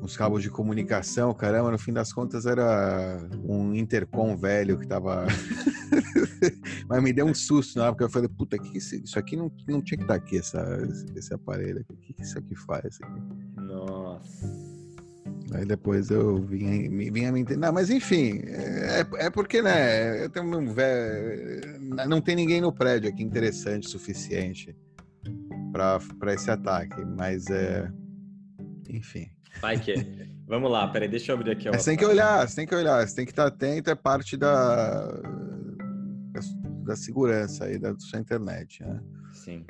[0.08, 5.26] Uns cabos de comunicação, caramba, no fim das contas era um intercom velho que tava.
[6.88, 8.04] Mas me deu um susto na época.
[8.04, 10.64] Eu falei, puta, que isso aqui não, não tinha que estar tá aqui, essa,
[11.14, 11.84] esse aparelho.
[11.90, 12.98] O que, que isso aqui faz?
[13.02, 13.20] Aqui?
[13.60, 14.48] Nossa.
[15.52, 17.60] Aí depois eu vinha, vinha me entender.
[17.60, 20.24] Não, mas enfim, é, é porque, né?
[20.24, 24.74] Eu tenho um velho, não tem ninguém no prédio aqui interessante o suficiente
[25.70, 27.92] para esse ataque, mas é.
[28.88, 29.28] Enfim.
[29.60, 29.94] Vai que.
[30.46, 31.68] Vamos lá, peraí, deixa eu abrir aqui.
[31.68, 34.34] Você tem que olhar, você tem que olhar, você tem que estar atento, é parte
[34.34, 36.40] da, da,
[36.84, 38.98] da segurança aí da sua internet, né?
[39.34, 39.66] Sim.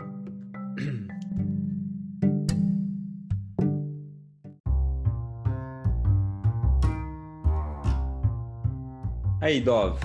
[9.40, 9.98] Aí, Dov.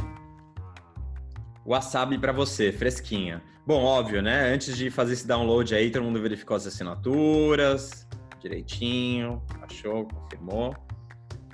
[1.65, 3.43] Wasabi para você, fresquinha.
[3.65, 4.53] Bom, óbvio, né?
[4.53, 8.07] Antes de fazer esse download aí, todo mundo verificou as assinaturas
[8.43, 10.75] direitinho, achou, confirmou.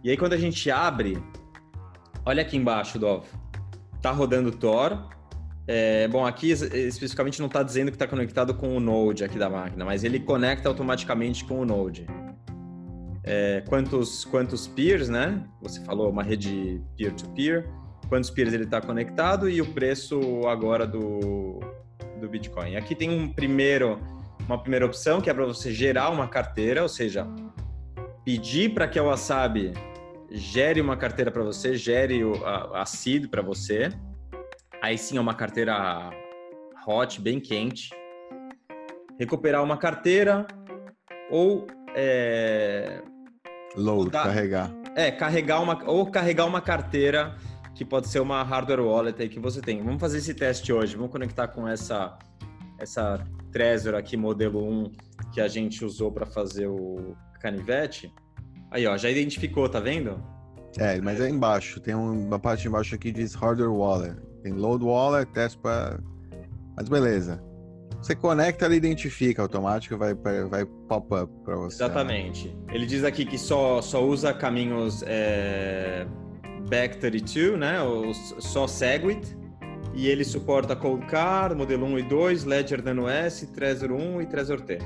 [0.03, 1.21] E aí, quando a gente abre,
[2.25, 3.25] olha aqui embaixo, Dov.
[4.01, 5.09] Tá rodando Tor.
[5.67, 9.49] É, bom, aqui especificamente não está dizendo que está conectado com o Node aqui da
[9.49, 12.07] máquina, mas ele conecta automaticamente com o Node.
[13.23, 15.45] É, quantos, quantos peers, né?
[15.61, 17.63] Você falou uma rede peer-to-peer.
[17.63, 17.79] -peer.
[18.07, 21.59] Quantos peers ele está conectado e o preço agora do,
[22.19, 22.75] do Bitcoin.
[22.75, 23.99] Aqui tem um primeiro,
[24.49, 27.27] uma primeira opção que é para você gerar uma carteira, ou seja,
[28.25, 29.73] pedir para que a Wasabi
[30.31, 33.89] gere uma carteira para você, gere a, a seed para você.
[34.81, 36.09] Aí sim é uma carteira
[36.87, 37.91] hot, bem quente.
[39.19, 40.47] Recuperar uma carteira
[41.29, 43.03] ou é,
[43.75, 44.71] Load, carregar.
[44.95, 47.35] É, carregar uma ou carregar uma carteira
[47.75, 49.83] que pode ser uma hardware wallet aí que você tem.
[49.83, 50.95] Vamos fazer esse teste hoje.
[50.95, 52.17] Vamos conectar com essa
[52.79, 54.91] essa Trezor aqui modelo 1
[55.33, 58.13] que a gente usou para fazer o canivete.
[58.71, 60.23] Aí, ó, já identificou, tá vendo?
[60.77, 61.79] É, mas é embaixo.
[61.79, 64.15] Tem uma parte embaixo aqui que diz hardware wallet.
[64.43, 65.99] Tem load wallet, teste para
[66.75, 67.43] Mas beleza.
[68.01, 71.83] Você conecta, ele identifica automático, vai, vai pop-up para você.
[71.83, 71.89] Né?
[71.89, 72.57] Exatamente.
[72.69, 76.07] Ele diz aqui que só, só usa caminhos é,
[76.69, 77.81] Back32, né?
[77.81, 79.37] Ou só Segwit.
[79.93, 84.25] E ele suporta Cold Card, modelo 1 e 2, Ledger Nano S, Trezor 1 e
[84.25, 84.79] Trezor T.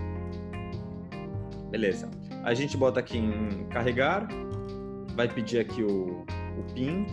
[1.70, 2.10] Beleza.
[2.44, 4.28] A gente bota aqui em carregar,
[5.16, 6.26] vai pedir aqui o,
[6.58, 7.06] o PIN,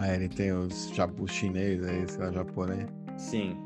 [0.00, 2.86] Ah, ele tem os, os chineses aí, sei lá, japonês.
[3.16, 3.56] Sim.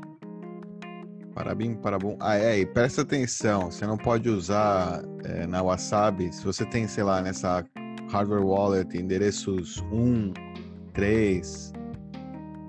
[1.35, 2.17] Parabim, parabum.
[2.19, 6.87] Ah, é, e presta atenção, você não pode usar é, na Wasabi, se você tem,
[6.87, 7.63] sei lá, nessa
[8.13, 10.33] hardware wallet, endereços 1,
[10.93, 11.73] 3,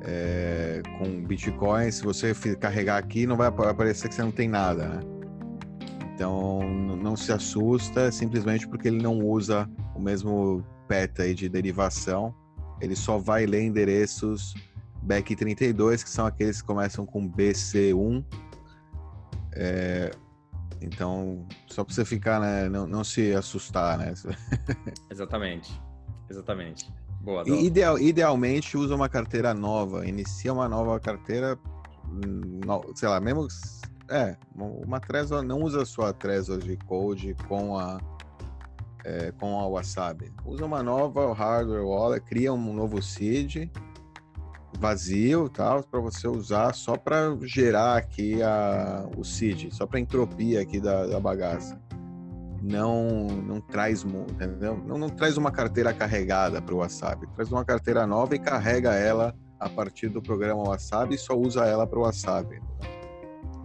[0.02, 4.88] é, com Bitcoin, se você carregar aqui, não vai aparecer que você não tem nada,
[4.88, 5.00] né?
[6.14, 6.60] Então,
[6.96, 12.34] não se assusta, simplesmente porque ele não usa o mesmo PET aí de derivação
[12.80, 14.54] ele só vai ler endereços
[15.06, 18.24] BEC32, que são aqueles que começam com BC1.
[19.52, 20.10] É,
[20.84, 24.12] então, só para você ficar, né, não, não, se assustar, né?
[25.10, 25.80] Exatamente,
[26.30, 26.92] exatamente.
[27.20, 31.58] Boa, Ideal, idealmente, usa uma carteira nova, inicia uma nova carteira,
[32.06, 32.60] hum,
[32.94, 33.48] sei lá, mesmo...
[34.10, 37.98] É, uma Trezor, não usa sua Trezor de Code com a
[39.04, 40.32] é, com a Wasabi.
[40.44, 43.70] Usa uma nova hardware wallet, cria um novo seed
[44.78, 50.60] vazio, tal, para você usar só para gerar aqui a, o seed, só para entropia
[50.60, 51.80] aqui da, da bagaça.
[52.62, 54.82] Não, não traz, entendeu?
[54.86, 58.94] Não, não traz uma carteira carregada para o Wasabi, traz uma carteira nova e carrega
[58.94, 62.60] ela a partir do programa Wasabi e só usa ela para o Wasabi.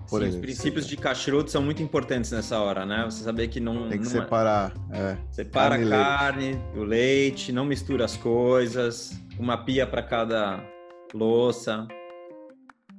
[0.05, 3.05] Sim, os princípios de kashrut são muito importantes nessa hora, né?
[3.05, 3.89] Você saber que não...
[3.89, 5.17] Tem que não é separar, é.
[5.29, 6.73] Separa carne, a carne leite.
[6.73, 10.63] do leite, não mistura as coisas, uma pia para cada
[11.13, 11.87] louça.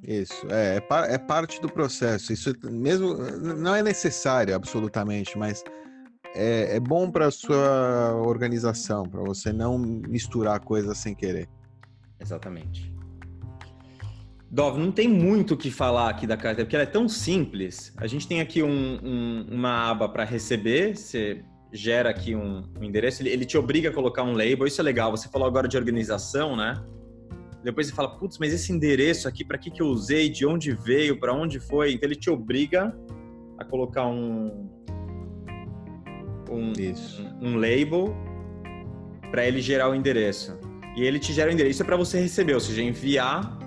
[0.03, 2.33] Isso, é, é, par, é, parte do processo.
[2.33, 5.63] Isso mesmo não é necessário absolutamente, mas
[6.35, 11.49] é, é bom para sua organização, para você não misturar coisas sem querer.
[12.19, 12.93] Exatamente.
[14.51, 17.93] Dov, não tem muito o que falar aqui da carteira, porque ela é tão simples.
[17.97, 22.83] A gente tem aqui um, um, uma aba para receber, você gera aqui um, um
[22.83, 25.13] endereço, ele, ele, te obriga a colocar um label, isso é legal.
[25.13, 26.75] Você falou agora de organização, né?
[27.63, 30.73] Depois você fala, putz, mas esse endereço aqui, para que, que eu usei, de onde
[30.73, 31.93] veio, para onde foi?
[31.93, 32.97] Então ele te obriga
[33.59, 34.71] a colocar um,
[36.51, 36.73] um,
[37.43, 38.15] um label
[39.31, 40.59] para ele gerar o endereço.
[40.97, 43.59] E ele te gera o endereço, isso é para você receber, ou seja, enviar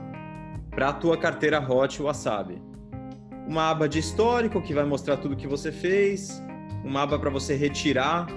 [0.72, 2.62] para a tua carteira Hot Wasabi.
[3.48, 6.42] Uma aba de histórico que vai mostrar tudo que você fez,
[6.84, 8.28] uma aba para você retirar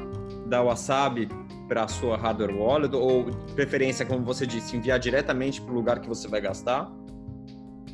[0.47, 1.29] da Wasabi
[1.69, 6.01] para a sua hardware wallet ou preferência, como você disse, enviar diretamente para o lugar
[6.01, 6.91] que você vai gastar.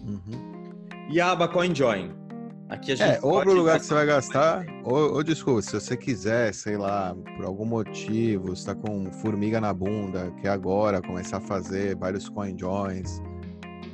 [0.07, 0.83] Uhum.
[1.11, 2.23] E a aba CoinJoin.
[2.69, 5.73] Aqui a gente é, ou pro lugar que você vai gastar, ou, ou, desculpa, se
[5.73, 11.03] você quiser, sei lá, por algum motivo, você tá com formiga na bunda, quer agora
[11.03, 13.21] começar a fazer vários coin joins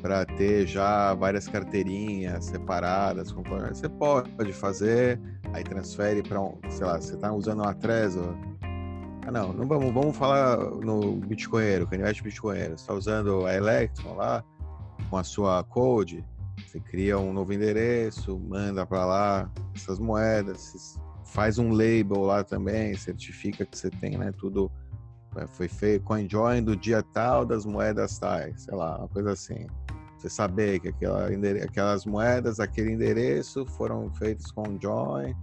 [0.00, 5.20] para ter já várias carteirinhas separadas, você pode fazer,
[5.52, 8.36] aí transfere para um, sei lá, você tá usando uma Trezor,
[9.28, 12.78] ah, não, não vamos, vamos falar no Bitcoinheiro, canivete Bitcoinheiro.
[12.78, 14.42] Você está usando a Electron lá,
[15.10, 16.24] com a sua code,
[16.66, 22.94] você cria um novo endereço, manda para lá essas moedas, faz um label lá também,
[22.94, 24.70] certifica que você tem, né, tudo
[25.36, 29.66] é, foi feito, CoinJoin do dia tal das moedas tais, sei lá, uma coisa assim.
[30.16, 31.28] Você saber que aquela,
[31.62, 35.34] aquelas moedas, aquele endereço foram feitos com Join,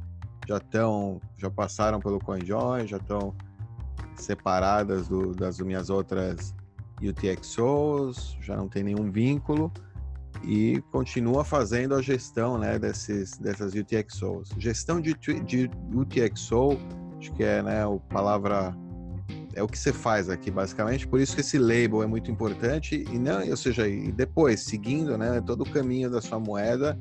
[0.48, 3.34] já estão, já passaram pelo CoinJoin, já estão
[4.24, 6.56] separadas do, das minhas outras
[7.02, 9.72] UTXOs, já não tem nenhum vínculo
[10.44, 14.50] e continua fazendo a gestão né, desses, dessas UTXOs.
[14.58, 16.78] Gestão de, de UTXO,
[17.18, 18.76] acho que é né, a palavra
[19.54, 23.06] é o que você faz aqui basicamente, por isso que esse label é muito importante
[23.10, 27.00] e não, ou seja, e depois seguindo, né, todo o caminho da sua moeda,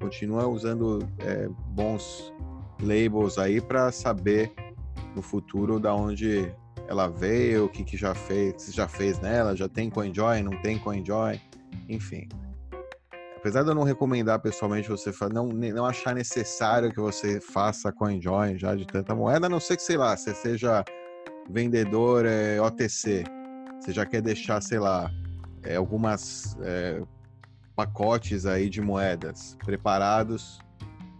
[0.00, 2.32] continua usando é, bons
[2.80, 4.52] labels aí para saber
[5.14, 6.52] no futuro da onde
[6.88, 10.60] ela veio, o que, que já fez, se já fez nela, já tem CoinJoin, não
[10.60, 11.40] tem CoinJoin,
[11.88, 12.28] enfim.
[13.36, 18.58] Apesar de eu não recomendar pessoalmente você não, não achar necessário que você faça CoinJoin
[18.58, 20.84] já de tanta moeda, a não ser que, sei lá, você seja
[21.50, 23.24] vendedor é, OTC,
[23.80, 25.10] você já quer deixar, sei lá,
[25.64, 27.02] é, algumas é,
[27.74, 30.60] pacotes aí de moedas preparados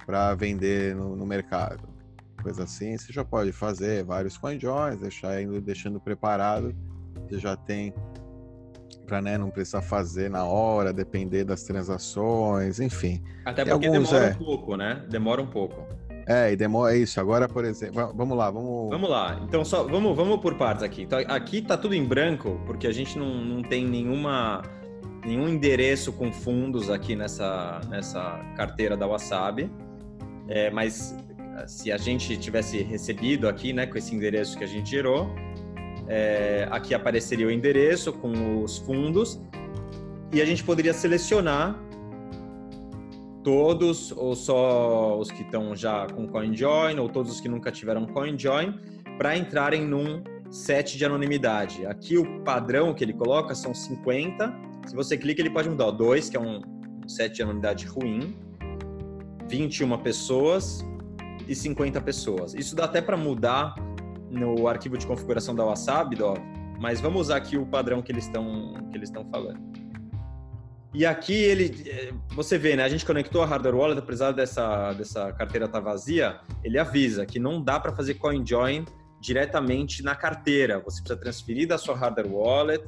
[0.07, 1.92] para vender no, no mercado
[2.43, 6.75] coisa assim, você já pode fazer vários coinjoins, deixar indo, deixando preparado,
[7.29, 7.95] você já tem
[9.07, 13.23] para né, não precisar fazer na hora, depender das transações, enfim.
[13.45, 14.33] Até porque alguns, demora é...
[14.33, 15.05] um pouco, né?
[15.09, 15.87] Demora um pouco.
[16.27, 17.21] É, e demora isso.
[17.21, 18.91] Agora, por exemplo, vamos lá, vamos.
[18.91, 19.41] Vamos lá.
[19.43, 21.03] Então, só vamos, vamos por partes aqui.
[21.03, 24.63] Então, aqui tá tudo em branco, porque a gente não, não tem nenhuma
[25.25, 29.71] nenhum endereço com fundos aqui nessa, nessa carteira da Wasabi.
[30.49, 31.15] É, mas
[31.67, 35.31] se a gente tivesse recebido aqui, né, com esse endereço que a gente gerou,
[36.09, 39.41] é, aqui apareceria o endereço com os fundos
[40.33, 41.79] e a gente poderia selecionar
[43.43, 48.07] todos ou só os que estão já com CoinJoin ou todos os que nunca tiveram
[48.07, 48.79] CoinJoin
[49.19, 51.87] para entrarem num set de anonimidade.
[51.87, 54.55] Aqui o padrão que ele coloca são 50.
[54.87, 56.61] Se você clica, ele pode mudar o 2, que é um
[57.09, 58.37] set de anonimidade ruim,
[59.49, 60.85] 21 pessoas,
[61.47, 62.55] e 50 pessoas.
[62.55, 63.75] Isso dá até para mudar
[64.31, 66.35] no arquivo de configuração da Wasabi, Dó,
[66.81, 69.61] mas vamos usar aqui o padrão que eles estão que eles estão falando.
[70.95, 72.85] E aqui ele, eh, você vê, né?
[72.85, 77.39] A gente conectou a hardware wallet, apesar dessa dessa carteira tá vazia, ele avisa que
[77.39, 78.85] não dá para fazer coin join
[79.21, 80.81] diretamente na carteira.
[80.81, 82.85] Você precisa transferir da sua hardware wallet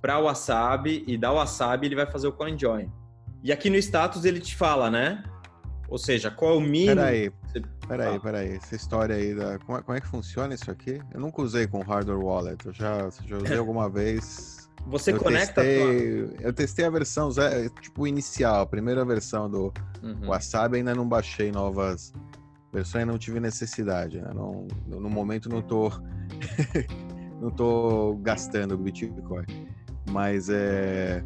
[0.00, 2.90] para o Wasabi e da Wasabi ele vai fazer o coin join.
[3.42, 5.22] E aqui no status ele te fala, né?
[5.88, 6.96] Ou seja, qual é o mínimo?
[6.96, 7.32] Peraí,
[7.86, 8.56] peraí, peraí.
[8.56, 9.58] Essa história aí da.
[9.60, 11.00] Como é, como é, que funciona isso aqui?
[11.12, 12.66] Eu nunca usei com hardware wallet.
[12.66, 14.68] Eu já, já usei alguma vez.
[14.86, 16.42] Você eu conecta testei, tua...
[16.42, 17.30] Eu testei a versão
[17.80, 19.72] tipo inicial, a primeira versão do
[20.02, 20.28] uhum.
[20.28, 22.12] Wasabi, ainda não baixei novas
[22.72, 24.20] versões, não tive necessidade.
[24.20, 24.30] Né?
[24.34, 25.90] Não, no momento não tô.
[27.40, 29.46] não tô gastando Bitcoin.
[30.10, 31.24] Mas é.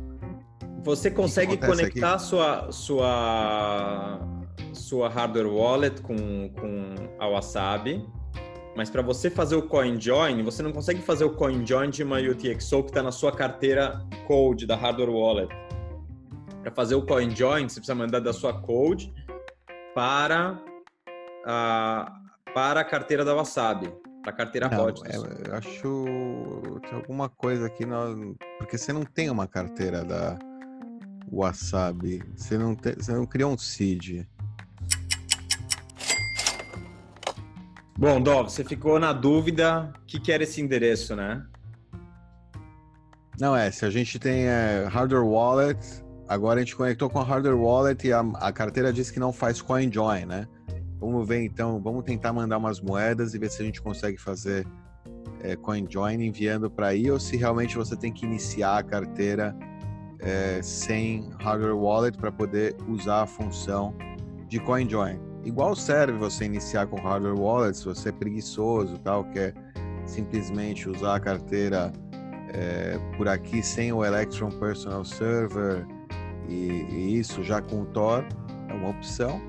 [0.82, 4.18] Você consegue conectar sua, sua
[4.72, 8.06] sua hardware wallet com, com a Wasabi,
[8.76, 12.82] mas para você fazer o CoinJoin, você não consegue fazer o CoinJoin de uma UTXO
[12.82, 15.54] que está na sua carteira Code da hardware wallet.
[16.62, 19.12] Para fazer o CoinJoin, você precisa mandar da sua Code
[19.94, 20.58] para
[21.44, 22.12] a,
[22.54, 23.92] para a carteira da Wasabi,
[24.22, 26.04] para a carteira não, É, eu acho
[26.88, 30.38] tem alguma coisa aqui, no, porque você não tem uma carteira da
[31.30, 34.26] Wasabi, você não, tem, você não criou um seed.
[38.00, 41.44] Bom, Dov, você ficou na dúvida o que, que era esse endereço, né?
[43.38, 45.78] Não, é, se a gente tem é, hardware wallet,
[46.26, 49.34] agora a gente conectou com a hardware wallet e a, a carteira diz que não
[49.34, 50.48] faz coin join, né?
[50.98, 54.66] Vamos ver então, vamos tentar mandar umas moedas e ver se a gente consegue fazer
[55.42, 59.54] é, coin join enviando para aí ou se realmente você tem que iniciar a carteira
[60.20, 63.94] é, sem hardware wallet para poder usar a função
[64.48, 65.29] de coin join.
[65.44, 69.54] Igual serve você iniciar com hardware wallet, se você é preguiçoso tal, quer
[70.04, 71.92] simplesmente usar a carteira
[72.52, 75.86] é, por aqui sem o Electron Personal Server
[76.48, 78.26] e, e, isso já com o Tor
[78.68, 79.40] é uma opção.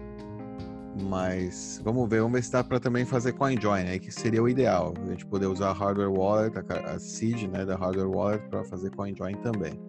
[1.03, 4.49] Mas vamos ver, vamos ver se dá para também fazer CoinJoin, aí que seria o
[4.49, 4.93] ideal.
[5.01, 8.63] A gente poder usar a hardware wallet, a, a seed né, da hardware wallet para
[8.65, 9.79] fazer CoinJoin também.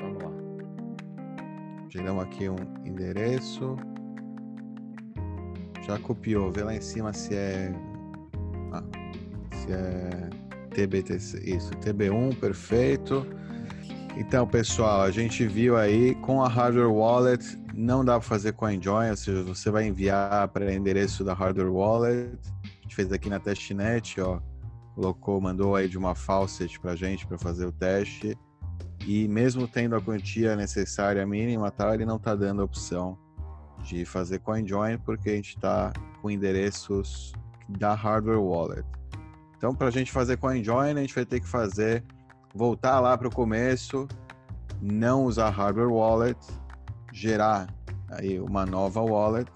[0.00, 0.30] Vamos lá.
[1.88, 3.76] Geramos aqui um endereço.
[5.88, 7.72] Já copiou, vê lá em cima se é.
[8.72, 8.84] Ah,
[9.50, 10.28] se é
[10.74, 11.38] TBTC.
[11.38, 13.26] Isso, TB1, perfeito.
[14.14, 19.10] Então, pessoal, a gente viu aí com a hardware wallet não dá para fazer CoinJoin,
[19.10, 22.36] ou seja, você vai enviar para endereço da hardware wallet.
[22.64, 24.40] A gente fez aqui na testnet, ó,
[24.94, 28.36] colocou, mandou aí de uma faucet para gente para fazer o teste.
[29.06, 33.16] E mesmo tendo a quantia necessária mínima, tal, ele não está dando a opção
[33.88, 37.32] de fazer CoinJoin porque a gente está com endereços
[37.68, 38.84] da hardware wallet.
[39.56, 42.04] Então, para a gente fazer CoinJoin, a gente vai ter que fazer
[42.54, 44.06] voltar lá para o começo,
[44.80, 46.38] não usar hardware wallet,
[47.12, 47.66] gerar
[48.10, 49.50] aí uma nova wallet.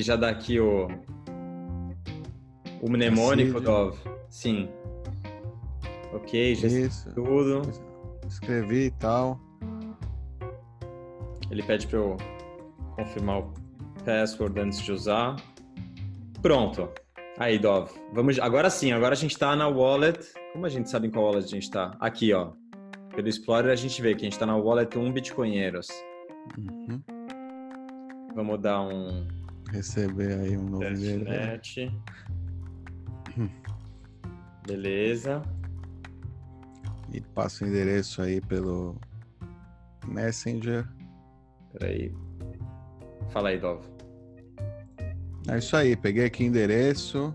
[0.00, 0.88] Ele já dá aqui o
[2.80, 3.98] o mnemônico, Dov.
[4.30, 4.70] Sim.
[6.14, 7.12] Ok, já Isso.
[7.14, 7.60] tudo.
[8.26, 9.38] Escrevi e tal.
[11.50, 12.16] Ele pede para eu
[12.96, 13.52] confirmar o
[14.02, 15.36] password antes de usar.
[16.40, 16.88] Pronto.
[17.38, 17.90] Aí, Dov.
[18.14, 20.18] Vamos, agora sim, agora a gente está na wallet.
[20.54, 21.94] Como a gente sabe em qual wallet a gente está?
[22.00, 22.52] Aqui, ó.
[23.14, 25.88] Pelo Explorer a gente vê que a gente está na wallet 1 Bitcoinheiros.
[26.56, 27.02] Uhum.
[28.34, 29.39] Vamos dar um
[29.72, 31.24] Receber aí um novo endereço.
[31.24, 31.92] testnet.
[34.66, 35.42] Beleza.
[37.12, 38.96] E passa o endereço aí pelo
[40.06, 40.86] Messenger.
[41.72, 42.12] Peraí.
[43.30, 43.84] Fala aí, Dov.
[45.48, 47.34] É isso aí, peguei aqui endereço.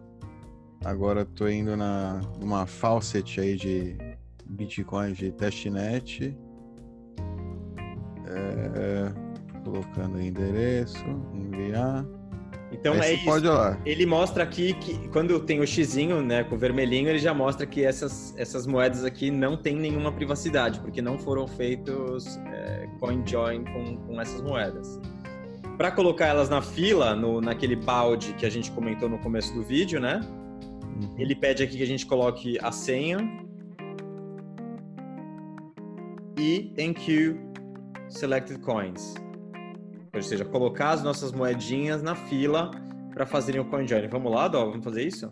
[0.83, 3.97] Agora tô indo na numa faucet aí de
[4.45, 6.37] Bitcoin de testnet.
[8.27, 12.05] É, colocando endereço, enviar.
[12.71, 13.25] Então Aí é isso.
[13.25, 13.79] pode olhar.
[13.85, 17.65] Ele mostra aqui que quando tem o xizinho, né, com o vermelhinho, ele já mostra
[17.65, 23.63] que essas, essas moedas aqui não tem nenhuma privacidade, porque não foram feitos é, CoinJoin
[23.63, 24.99] com, com essas moedas.
[25.77, 29.61] Para colocar elas na fila, no, naquele balde que a gente comentou no começo do
[29.61, 30.21] vídeo, né?
[31.01, 31.15] Uhum.
[31.17, 33.17] Ele pede aqui que a gente coloque a senha
[36.37, 37.39] e enqueue
[38.07, 39.15] selected coins.
[40.15, 42.71] Ou seja, colocar as nossas moedinhas na fila
[43.13, 44.07] para fazerem o CoinJoin.
[44.07, 44.65] Vamos lá, Dó?
[44.65, 45.29] Vamos fazer isso?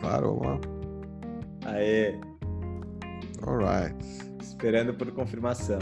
[0.00, 1.72] Claro, vamos lá.
[1.72, 2.18] Aê,
[3.46, 3.96] Alright.
[4.40, 5.78] esperando por confirmação.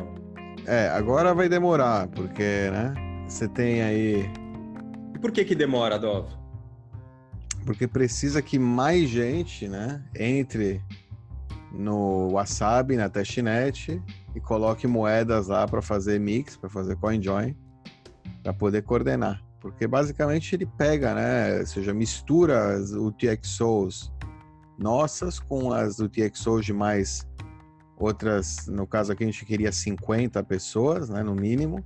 [0.66, 2.94] É, agora vai demorar, porque, né?
[3.28, 4.30] Você tem aí.
[5.14, 6.28] E por que que demora, Dov?
[7.64, 10.02] Porque precisa que mais gente, né?
[10.14, 10.80] Entre
[11.72, 14.02] no Wasabi, na testnet,
[14.34, 17.56] e coloque moedas lá para fazer mix, para fazer CoinJoin,
[18.46, 19.42] para poder coordenar.
[19.60, 21.58] Porque basicamente ele pega, né?
[21.58, 24.12] Ou seja, mistura as UTXOs
[24.78, 27.26] nossas com as UTXOs de mais
[27.96, 31.82] outras, no caso aqui a gente queria 50 pessoas, né, no mínimo,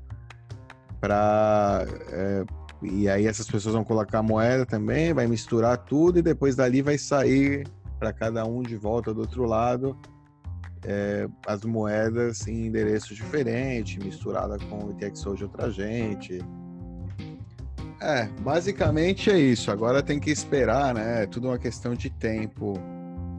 [1.00, 1.86] para
[2.82, 6.98] e aí essas pessoas vão colocar moeda também, vai misturar tudo e depois dali vai
[6.98, 7.64] sair
[7.98, 9.96] para cada um de volta do outro lado
[10.84, 16.38] é, as moedas em endereço diferente, misturada com o ITXO de outra gente.
[18.00, 19.70] É, basicamente é isso.
[19.70, 21.24] Agora tem que esperar, né?
[21.24, 22.74] É tudo uma questão de tempo.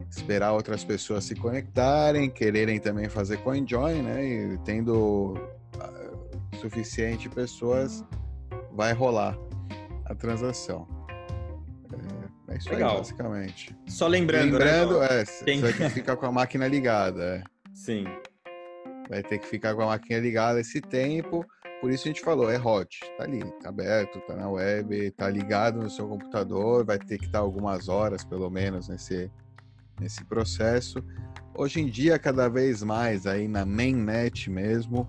[0.08, 4.24] Esperar outras pessoas se conectarem, quererem também fazer CoinJoin, né?
[4.24, 5.34] E tendo
[5.80, 6.10] ah,
[6.60, 8.04] suficiente pessoas,
[8.72, 9.36] vai rolar
[10.04, 10.86] a transação.
[12.70, 12.90] É, é isso Legal.
[12.90, 13.76] aí, basicamente.
[13.88, 15.06] Só lembrando, Lembrando, né?
[15.22, 17.42] É, Quem- você vai ter que ficar com a máquina ligada, é.
[17.74, 18.04] Sim.
[19.08, 21.44] Vai ter que ficar com a máquina ligada esse tempo.
[21.80, 25.28] Por isso a gente falou, é hot, tá ali, tá aberto, tá na web, tá
[25.28, 29.28] ligado no seu computador, vai ter que estar algumas horas, pelo menos, nesse,
[30.00, 31.02] nesse processo.
[31.52, 35.08] Hoje em dia, cada vez mais aí na mainnet mesmo,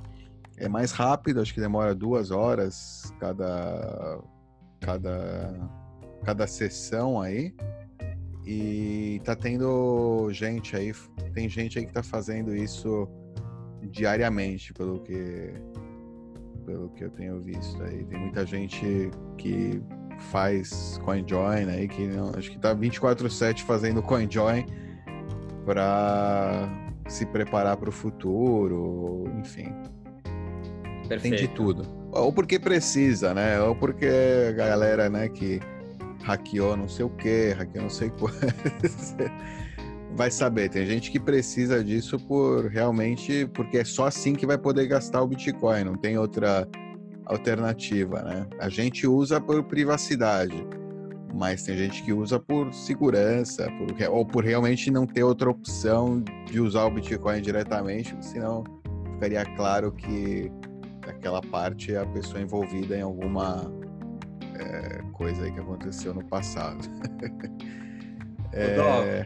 [0.57, 4.19] é mais rápido, acho que demora duas horas cada,
[4.81, 5.53] cada,
[6.23, 7.53] cada sessão aí.
[8.45, 10.93] E tá tendo gente aí,
[11.33, 13.07] tem gente aí que tá fazendo isso
[13.83, 15.53] diariamente, pelo que
[16.65, 18.03] pelo que eu tenho visto aí.
[18.05, 19.81] Tem muita gente que
[20.31, 24.65] faz CoinJoin aí, que não, acho que tá 24/7 fazendo CoinJoin
[25.65, 26.69] para
[27.07, 29.73] se preparar para o futuro, enfim.
[31.01, 31.37] Tem Perfeito.
[31.37, 31.85] de tudo.
[32.11, 33.59] ou porque precisa, né?
[33.61, 34.07] Ou porque
[34.49, 35.59] a galera, né, que
[36.23, 38.37] hackeou não sei o que, hackeou não sei quanto.
[40.15, 44.57] vai saber, tem gente que precisa disso por realmente, porque é só assim que vai
[44.57, 46.67] poder gastar o Bitcoin, não tem outra
[47.25, 48.47] alternativa, né?
[48.59, 50.65] A gente usa por privacidade,
[51.33, 56.23] mas tem gente que usa por segurança, por, ou por realmente não ter outra opção
[56.45, 58.63] de usar o Bitcoin diretamente, senão
[59.13, 60.51] ficaria claro que
[61.07, 63.71] aquela parte é a pessoa envolvida em alguma
[64.59, 66.79] é, coisa aí que aconteceu no passado.
[68.51, 69.25] é...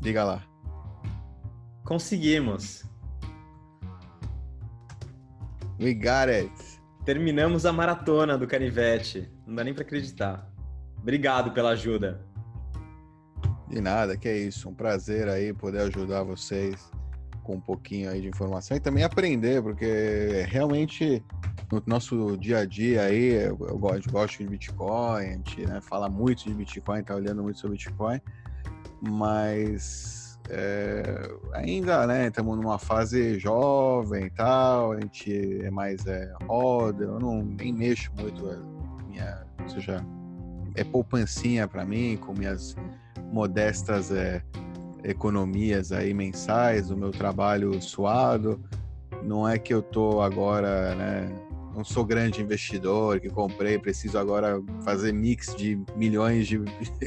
[0.00, 0.42] Diga lá.
[1.84, 2.84] Conseguimos.
[5.80, 6.52] We got it.
[7.04, 9.30] Terminamos a maratona do Canivete.
[9.46, 10.50] Não dá nem para acreditar.
[10.98, 12.24] Obrigado pela ajuda.
[13.68, 14.68] De nada, que é isso.
[14.68, 16.90] Um prazer aí poder ajudar vocês
[17.50, 21.22] com um pouquinho aí de informação e também aprender, porque realmente
[21.70, 26.08] no nosso dia a dia aí, eu, gosto, gosto de Bitcoin, a gente né, fala
[26.08, 28.20] muito de Bitcoin, tá olhando muito sobre Bitcoin,
[29.00, 36.32] mas é, ainda, né, estamos numa fase jovem e tal, a gente é mais é,
[36.44, 38.58] roda, eu não nem mexo muito, é,
[39.08, 40.04] minha, ou seja,
[40.76, 42.76] é poupancinha para mim, com minhas
[43.32, 44.42] modestas é,
[45.04, 48.60] economias aí mensais, do meu trabalho suado.
[49.22, 51.28] Não é que eu tô agora, né?
[51.74, 56.60] Não sou grande investidor que comprei, preciso agora fazer mix de milhões de,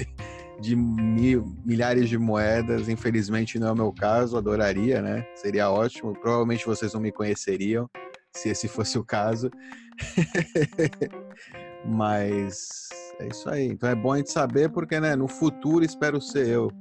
[0.59, 2.87] de mil, milhares de moedas.
[2.87, 5.25] Infelizmente não é o meu caso, adoraria, né?
[5.35, 6.13] Seria ótimo.
[6.13, 7.89] Provavelmente vocês não me conheceriam
[8.31, 9.51] se esse fosse o caso.
[11.85, 12.89] Mas
[13.19, 13.67] é isso aí.
[13.67, 16.71] Então é bom a gente saber, porque né, no futuro espero ser eu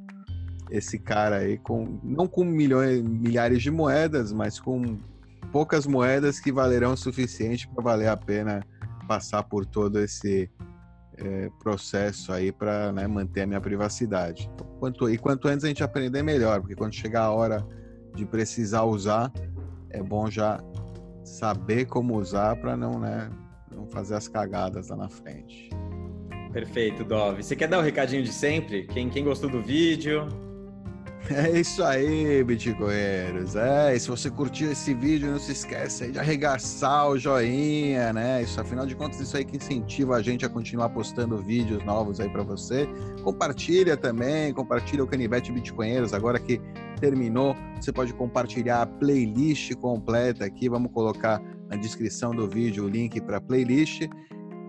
[0.73, 4.97] esse cara aí com não com milhões, milhares de moedas, mas com
[5.53, 8.67] poucas moedas que valerão o suficiente para valer a pena
[9.07, 10.51] passar por todo esse
[11.19, 14.51] é, processo aí para né, manter a minha privacidade.
[14.79, 17.67] Quanto, e quanto antes a gente aprender, melhor, porque quando chegar a hora
[18.15, 19.31] de precisar usar,
[19.91, 20.59] é bom já
[21.23, 23.29] saber como usar para não, né,
[23.71, 25.69] não fazer as cagadas lá na frente.
[26.51, 27.43] Perfeito, Dove.
[27.43, 28.87] Você quer dar o um recadinho de sempre?
[28.87, 30.29] Quem, quem gostou do vídeo,
[31.31, 33.55] é isso aí, bitcoinheiros.
[33.55, 38.43] É, e se você curtiu esse vídeo, não se esquece de arregaçar o joinha, né?
[38.43, 42.19] Isso, afinal de contas, isso aí que incentiva a gente a continuar postando vídeos novos
[42.19, 42.89] aí para você.
[43.23, 46.13] Compartilha também, compartilha o Canivete Bitcoinheiros.
[46.13, 46.61] Agora que
[47.01, 50.69] terminou, você pode compartilhar a playlist completa aqui.
[50.69, 54.09] Vamos colocar na descrição do vídeo o link para a playlist.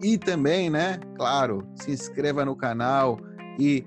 [0.03, 0.99] E também, né?
[1.15, 3.17] Claro, se inscreva no canal
[3.59, 3.85] e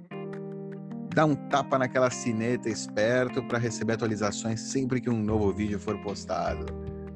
[1.16, 5.96] dá um tapa naquela sineta esperto para receber atualizações sempre que um novo vídeo for
[6.02, 6.66] postado.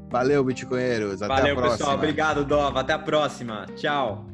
[0.09, 1.21] Valeu, Bitcoinheiros.
[1.21, 1.77] Até Valeu, a próxima.
[1.77, 1.97] pessoal.
[1.97, 2.81] Obrigado, Dova.
[2.81, 3.67] Até a próxima.
[3.77, 4.30] Tchau.